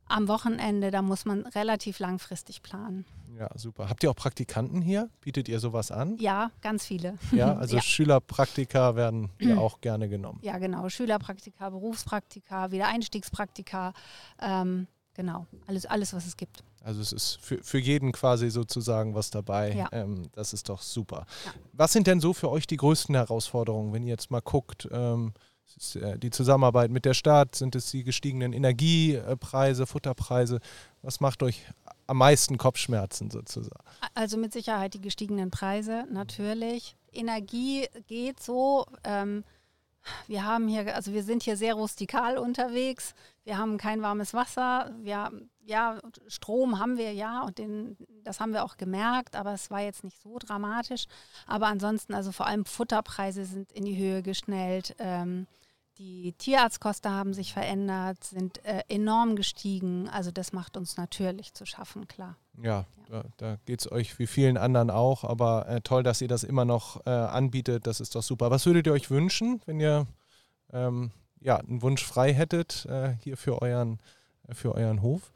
am 0.05 0.27
Wochenende, 0.27 0.91
da 0.91 1.01
muss 1.01 1.25
man 1.25 1.45
relativ 1.45 1.99
langfristig 1.99 2.61
planen. 2.61 3.05
Ja, 3.37 3.49
super. 3.55 3.89
Habt 3.89 4.03
ihr 4.03 4.11
auch 4.11 4.15
Praktikanten 4.15 4.81
hier? 4.81 5.09
Bietet 5.21 5.47
ihr 5.47 5.59
sowas 5.59 5.91
an? 5.91 6.17
Ja, 6.17 6.51
ganz 6.61 6.85
viele. 6.85 7.17
Ja, 7.31 7.55
also 7.57 7.75
ja. 7.77 7.81
Schülerpraktika 7.81 8.95
werden 8.95 9.31
ja 9.39 9.57
auch 9.57 9.81
gerne 9.81 10.09
genommen. 10.09 10.39
Ja, 10.41 10.57
genau. 10.57 10.89
Schülerpraktika, 10.89 11.69
Berufspraktika, 11.69 12.71
Wiedereinstiegspraktika. 12.71 13.93
Ähm, 14.41 14.87
genau, 15.13 15.47
alles, 15.67 15.85
alles, 15.85 16.13
was 16.13 16.25
es 16.25 16.37
gibt. 16.37 16.63
Also 16.83 17.01
es 17.01 17.11
ist 17.11 17.39
für, 17.41 17.61
für 17.61 17.79
jeden 17.79 18.11
quasi 18.11 18.49
sozusagen 18.49 19.13
was 19.13 19.29
dabei. 19.29 19.73
Ja. 19.73 19.89
Ähm, 19.91 20.29
das 20.31 20.53
ist 20.53 20.69
doch 20.69 20.81
super. 20.81 21.25
Ja. 21.45 21.53
Was 21.73 21.93
sind 21.93 22.07
denn 22.07 22.21
so 22.21 22.33
für 22.33 22.49
euch 22.49 22.67
die 22.67 22.77
größten 22.77 23.15
Herausforderungen, 23.15 23.93
wenn 23.93 24.03
ihr 24.03 24.09
jetzt 24.09 24.31
mal 24.31 24.41
guckt? 24.41 24.87
Ähm, 24.91 25.33
äh, 25.95 26.17
die 26.17 26.29
Zusammenarbeit 26.29 26.89
mit 26.89 27.05
der 27.05 27.13
Stadt? 27.13 27.55
Sind 27.55 27.75
es 27.75 27.91
die 27.91 28.03
gestiegenen 28.03 28.53
Energiepreise, 28.53 29.85
Futterpreise? 29.85 30.59
Was 31.01 31.19
macht 31.19 31.43
euch 31.43 31.65
am 32.09 32.17
meisten 32.17 32.57
Kopfschmerzen 32.57 33.29
sozusagen? 33.29 33.83
Also 34.13 34.37
mit 34.37 34.53
Sicherheit 34.53 34.93
die 34.93 35.01
gestiegenen 35.01 35.51
Preise, 35.51 36.05
natürlich. 36.11 36.95
Energie 37.11 37.87
geht 38.07 38.41
so. 38.41 38.85
Ähm, 39.03 39.43
wir 40.27 40.45
haben 40.45 40.67
hier, 40.67 40.95
also 40.95 41.13
wir 41.13 41.23
sind 41.23 41.43
hier 41.43 41.57
sehr 41.57 41.73
rustikal 41.73 42.37
unterwegs. 42.37 43.13
Wir 43.43 43.57
haben 43.57 43.77
kein 43.77 44.01
warmes 44.01 44.33
Wasser. 44.33 44.93
Wir, 45.01 45.31
ja, 45.65 45.99
Strom 46.27 46.79
haben 46.79 46.97
wir 46.97 47.13
ja 47.13 47.41
und 47.43 47.57
den, 47.57 47.97
das 48.23 48.39
haben 48.39 48.53
wir 48.53 48.63
auch 48.63 48.77
gemerkt, 48.77 49.35
aber 49.35 49.53
es 49.53 49.69
war 49.69 49.81
jetzt 49.81 50.03
nicht 50.03 50.19
so 50.21 50.37
dramatisch. 50.39 51.05
Aber 51.47 51.67
ansonsten, 51.67 52.13
also 52.13 52.31
vor 52.31 52.47
allem 52.47 52.65
Futterpreise 52.65 53.45
sind 53.45 53.71
in 53.71 53.85
die 53.85 53.97
Höhe 53.97 54.23
geschnellt. 54.23 54.95
Ähm, 54.99 55.47
die 55.99 56.31
Tierarztkosten 56.31 57.11
haben 57.11 57.33
sich 57.33 57.53
verändert, 57.53 58.23
sind 58.23 58.63
äh, 58.65 58.83
enorm 58.87 59.35
gestiegen. 59.35 60.07
Also 60.09 60.31
das 60.31 60.53
macht 60.53 60.77
uns 60.77 60.95
natürlich 60.95 61.53
zu 61.53 61.65
schaffen, 61.65 62.07
klar. 62.07 62.37
Ja, 62.57 62.85
ja. 63.11 63.23
da, 63.23 63.23
da 63.37 63.57
geht 63.65 63.81
es 63.81 63.91
euch 63.91 64.17
wie 64.17 64.27
vielen 64.27 64.57
anderen 64.57 64.89
auch. 64.89 65.25
Aber 65.25 65.67
äh, 65.67 65.81
toll, 65.81 66.01
dass 66.01 66.21
ihr 66.21 66.29
das 66.29 66.43
immer 66.43 66.63
noch 66.63 67.05
äh, 67.05 67.09
anbietet. 67.09 67.85
Das 67.85 67.99
ist 67.99 68.15
doch 68.15 68.23
super. 68.23 68.49
Was 68.49 68.65
würdet 68.65 68.87
ihr 68.87 68.93
euch 68.93 69.11
wünschen, 69.11 69.61
wenn 69.65 69.81
ihr 69.81 70.07
ähm, 70.71 71.11
ja, 71.41 71.57
einen 71.57 71.81
Wunsch 71.81 72.05
frei 72.05 72.33
hättet 72.33 72.85
äh, 72.85 73.15
hier 73.21 73.35
für 73.35 73.61
euren, 73.61 73.99
für 74.53 74.75
euren 74.75 75.01
Hof? 75.01 75.33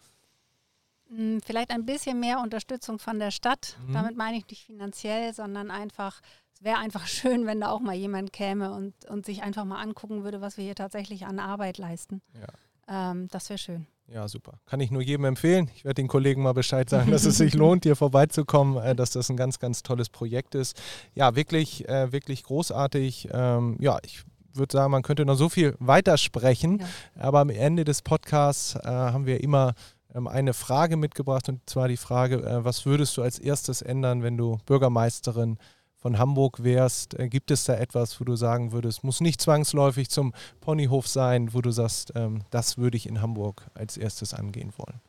Hm, 1.10 1.41
vielleicht 1.46 1.72
ein 1.72 1.86
bisschen 1.86 2.22
mehr 2.22 2.39
Unterstützung 2.39 3.00
von 3.00 3.20
der 3.20 3.32
Stadt. 3.32 3.77
Mhm. 3.86 3.93
Damit 3.93 4.15
meine 4.15 4.38
ich 4.38 4.48
nicht 4.48 4.65
finanziell, 4.65 5.34
sondern 5.34 5.72
einfach 5.72 6.22
wäre 6.63 6.77
einfach 6.77 7.08
schön, 7.08 7.46
wenn 7.46 7.62
da 7.62 7.70
auch 7.70 7.79
mal 7.79 7.96
jemand 7.96 8.34
käme 8.34 8.74
und, 8.74 8.93
und 9.10 9.25
sich 9.25 9.43
einfach 9.43 9.65
mal 9.65 9.82
angucken 9.82 10.24
würde, 10.24 10.41
was 10.41 10.58
wir 10.58 10.63
hier 10.63 10.75
tatsächlich 10.75 11.25
an 11.25 11.39
Arbeit 11.39 11.77
leisten. 11.77 12.22
Ja. 12.39 13.12
Ähm, 13.12 13.27
das 13.29 13.50
wäre 13.50 13.58
schön. 13.58 13.88
Ja, 14.08 14.27
super. 14.27 14.60
Kann 14.65 14.82
ich 14.82 14.91
nur 14.91 15.01
jedem 15.01 15.25
empfehlen. 15.25 15.72
Ich 15.75 15.86
werde 15.86 15.96
den 15.96 16.08
Kollegen 16.08 16.43
mal 16.43 16.53
Bescheid 16.53 16.89
sagen, 16.89 17.10
dass 17.10 17.25
es 17.25 17.38
sich 17.38 17.53
lohnt, 17.53 17.84
hier 17.84 17.96
vorbeizukommen, 17.96 18.77
äh, 18.84 18.96
dass 18.96 19.12
das 19.12 19.29
ein 19.29 19.38
ganz, 19.38 19.60
ganz 19.60 19.82
tolles 19.84 20.10
Projekt 20.10 20.55
ist. 20.55 20.79
Ja, 21.13 21.36
wirklich, 21.36 21.88
äh, 21.88 22.12
wirklich 22.12 22.43
großartig. 22.43 23.29
Ähm, 23.32 23.77
ja, 23.79 23.98
ich 24.03 24.24
würde 24.53 24.74
sagen, 24.74 24.91
man 24.91 25.03
könnte 25.03 25.25
noch 25.25 25.36
so 25.36 25.50
viel 25.50 25.75
weitersprechen, 25.79 26.79
ja. 26.79 26.86
aber 27.17 27.39
am 27.39 27.50
Ende 27.50 27.86
des 27.86 28.01
Podcasts 28.01 28.75
äh, 28.75 28.88
haben 28.88 29.25
wir 29.25 29.41
immer 29.41 29.74
ähm, 30.13 30.27
eine 30.27 30.53
Frage 30.53 30.98
mitgebracht 30.98 31.50
und 31.50 31.67
zwar 31.67 31.88
die 31.88 31.98
Frage, 31.98 32.62
was 32.63 32.86
würdest 32.86 33.17
du 33.17 33.24
als 33.24 33.39
erstes 33.39 33.82
ändern, 33.82 34.22
wenn 34.22 34.38
du 34.38 34.60
Bürgermeisterin 34.65 35.58
von 36.03 36.19
Hamburg 36.19 36.62
wärst, 36.63 37.17
äh, 37.17 37.29
gibt 37.29 37.50
es 37.50 37.63
da 37.63 37.75
etwas, 37.75 38.19
wo 38.19 38.25
du 38.25 38.36
sagen 38.36 38.74
würdest, 38.74 39.05
muss 39.05 39.22
nicht 39.22 39.39
zwangsläufig 39.39 40.10
zum 40.10 40.33
Ponyhof 40.60 41.07
sein, 41.07 41.53
wo 41.53 41.62
du 41.62 41.72
sagst, 41.72 42.12
ähm, 42.15 42.43
das 42.50 42.77
würde 42.77 42.98
ich 42.98 43.07
in 43.07 43.22
Hamburg 43.22 43.65
als 43.74 43.95
erstes 43.95 44.33
angehen 44.33 44.74
wollen? 44.75 45.00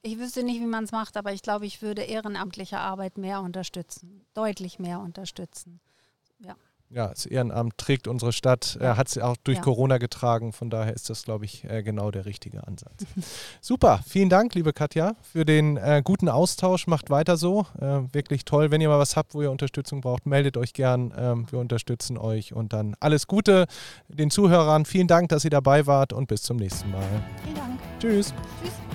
Ich 0.00 0.18
wüsste 0.18 0.42
nicht, 0.42 0.60
wie 0.60 0.66
man 0.66 0.84
es 0.84 0.92
macht, 0.92 1.18
aber 1.18 1.32
ich 1.34 1.42
glaube, 1.42 1.66
ich 1.66 1.82
würde 1.82 2.02
ehrenamtliche 2.02 2.78
Arbeit 2.78 3.18
mehr 3.18 3.42
unterstützen, 3.42 4.24
deutlich 4.32 4.78
mehr 4.78 4.98
unterstützen. 5.00 5.80
Ja 6.90 7.08
das 7.08 7.26
Ehrenamt 7.26 7.76
trägt 7.78 8.06
unsere 8.08 8.32
Stadt, 8.32 8.78
äh, 8.80 8.94
hat 8.94 9.08
sie 9.08 9.22
auch 9.22 9.36
durch 9.42 9.58
ja. 9.58 9.64
Corona 9.64 9.98
getragen. 9.98 10.52
Von 10.52 10.70
daher 10.70 10.94
ist 10.94 11.10
das, 11.10 11.24
glaube 11.24 11.44
ich, 11.44 11.64
äh, 11.64 11.82
genau 11.82 12.10
der 12.10 12.26
richtige 12.26 12.66
Ansatz. 12.66 13.04
Super, 13.60 14.00
vielen 14.06 14.28
Dank, 14.28 14.54
liebe 14.54 14.72
Katja, 14.72 15.16
für 15.22 15.44
den 15.44 15.76
äh, 15.76 16.02
guten 16.04 16.28
Austausch. 16.28 16.86
Macht 16.86 17.10
weiter 17.10 17.36
so. 17.36 17.66
Äh, 17.80 18.02
wirklich 18.12 18.44
toll. 18.44 18.70
Wenn 18.70 18.80
ihr 18.80 18.88
mal 18.88 18.98
was 18.98 19.16
habt, 19.16 19.34
wo 19.34 19.42
ihr 19.42 19.50
Unterstützung 19.50 20.00
braucht, 20.00 20.26
meldet 20.26 20.56
euch 20.56 20.72
gern. 20.72 21.12
Ähm, 21.16 21.46
wir 21.50 21.58
unterstützen 21.58 22.16
euch 22.18 22.52
und 22.52 22.72
dann 22.72 22.96
alles 23.00 23.26
Gute 23.26 23.66
den 24.08 24.30
Zuhörern. 24.30 24.84
Vielen 24.84 25.08
Dank, 25.08 25.28
dass 25.30 25.44
ihr 25.44 25.50
dabei 25.50 25.86
wart 25.86 26.12
und 26.12 26.28
bis 26.28 26.42
zum 26.42 26.56
nächsten 26.56 26.90
Mal. 26.90 27.02
Vielen 27.42 27.56
Dank. 27.56 27.80
Tschüss. 28.00 28.34
Tschüss. 28.62 28.93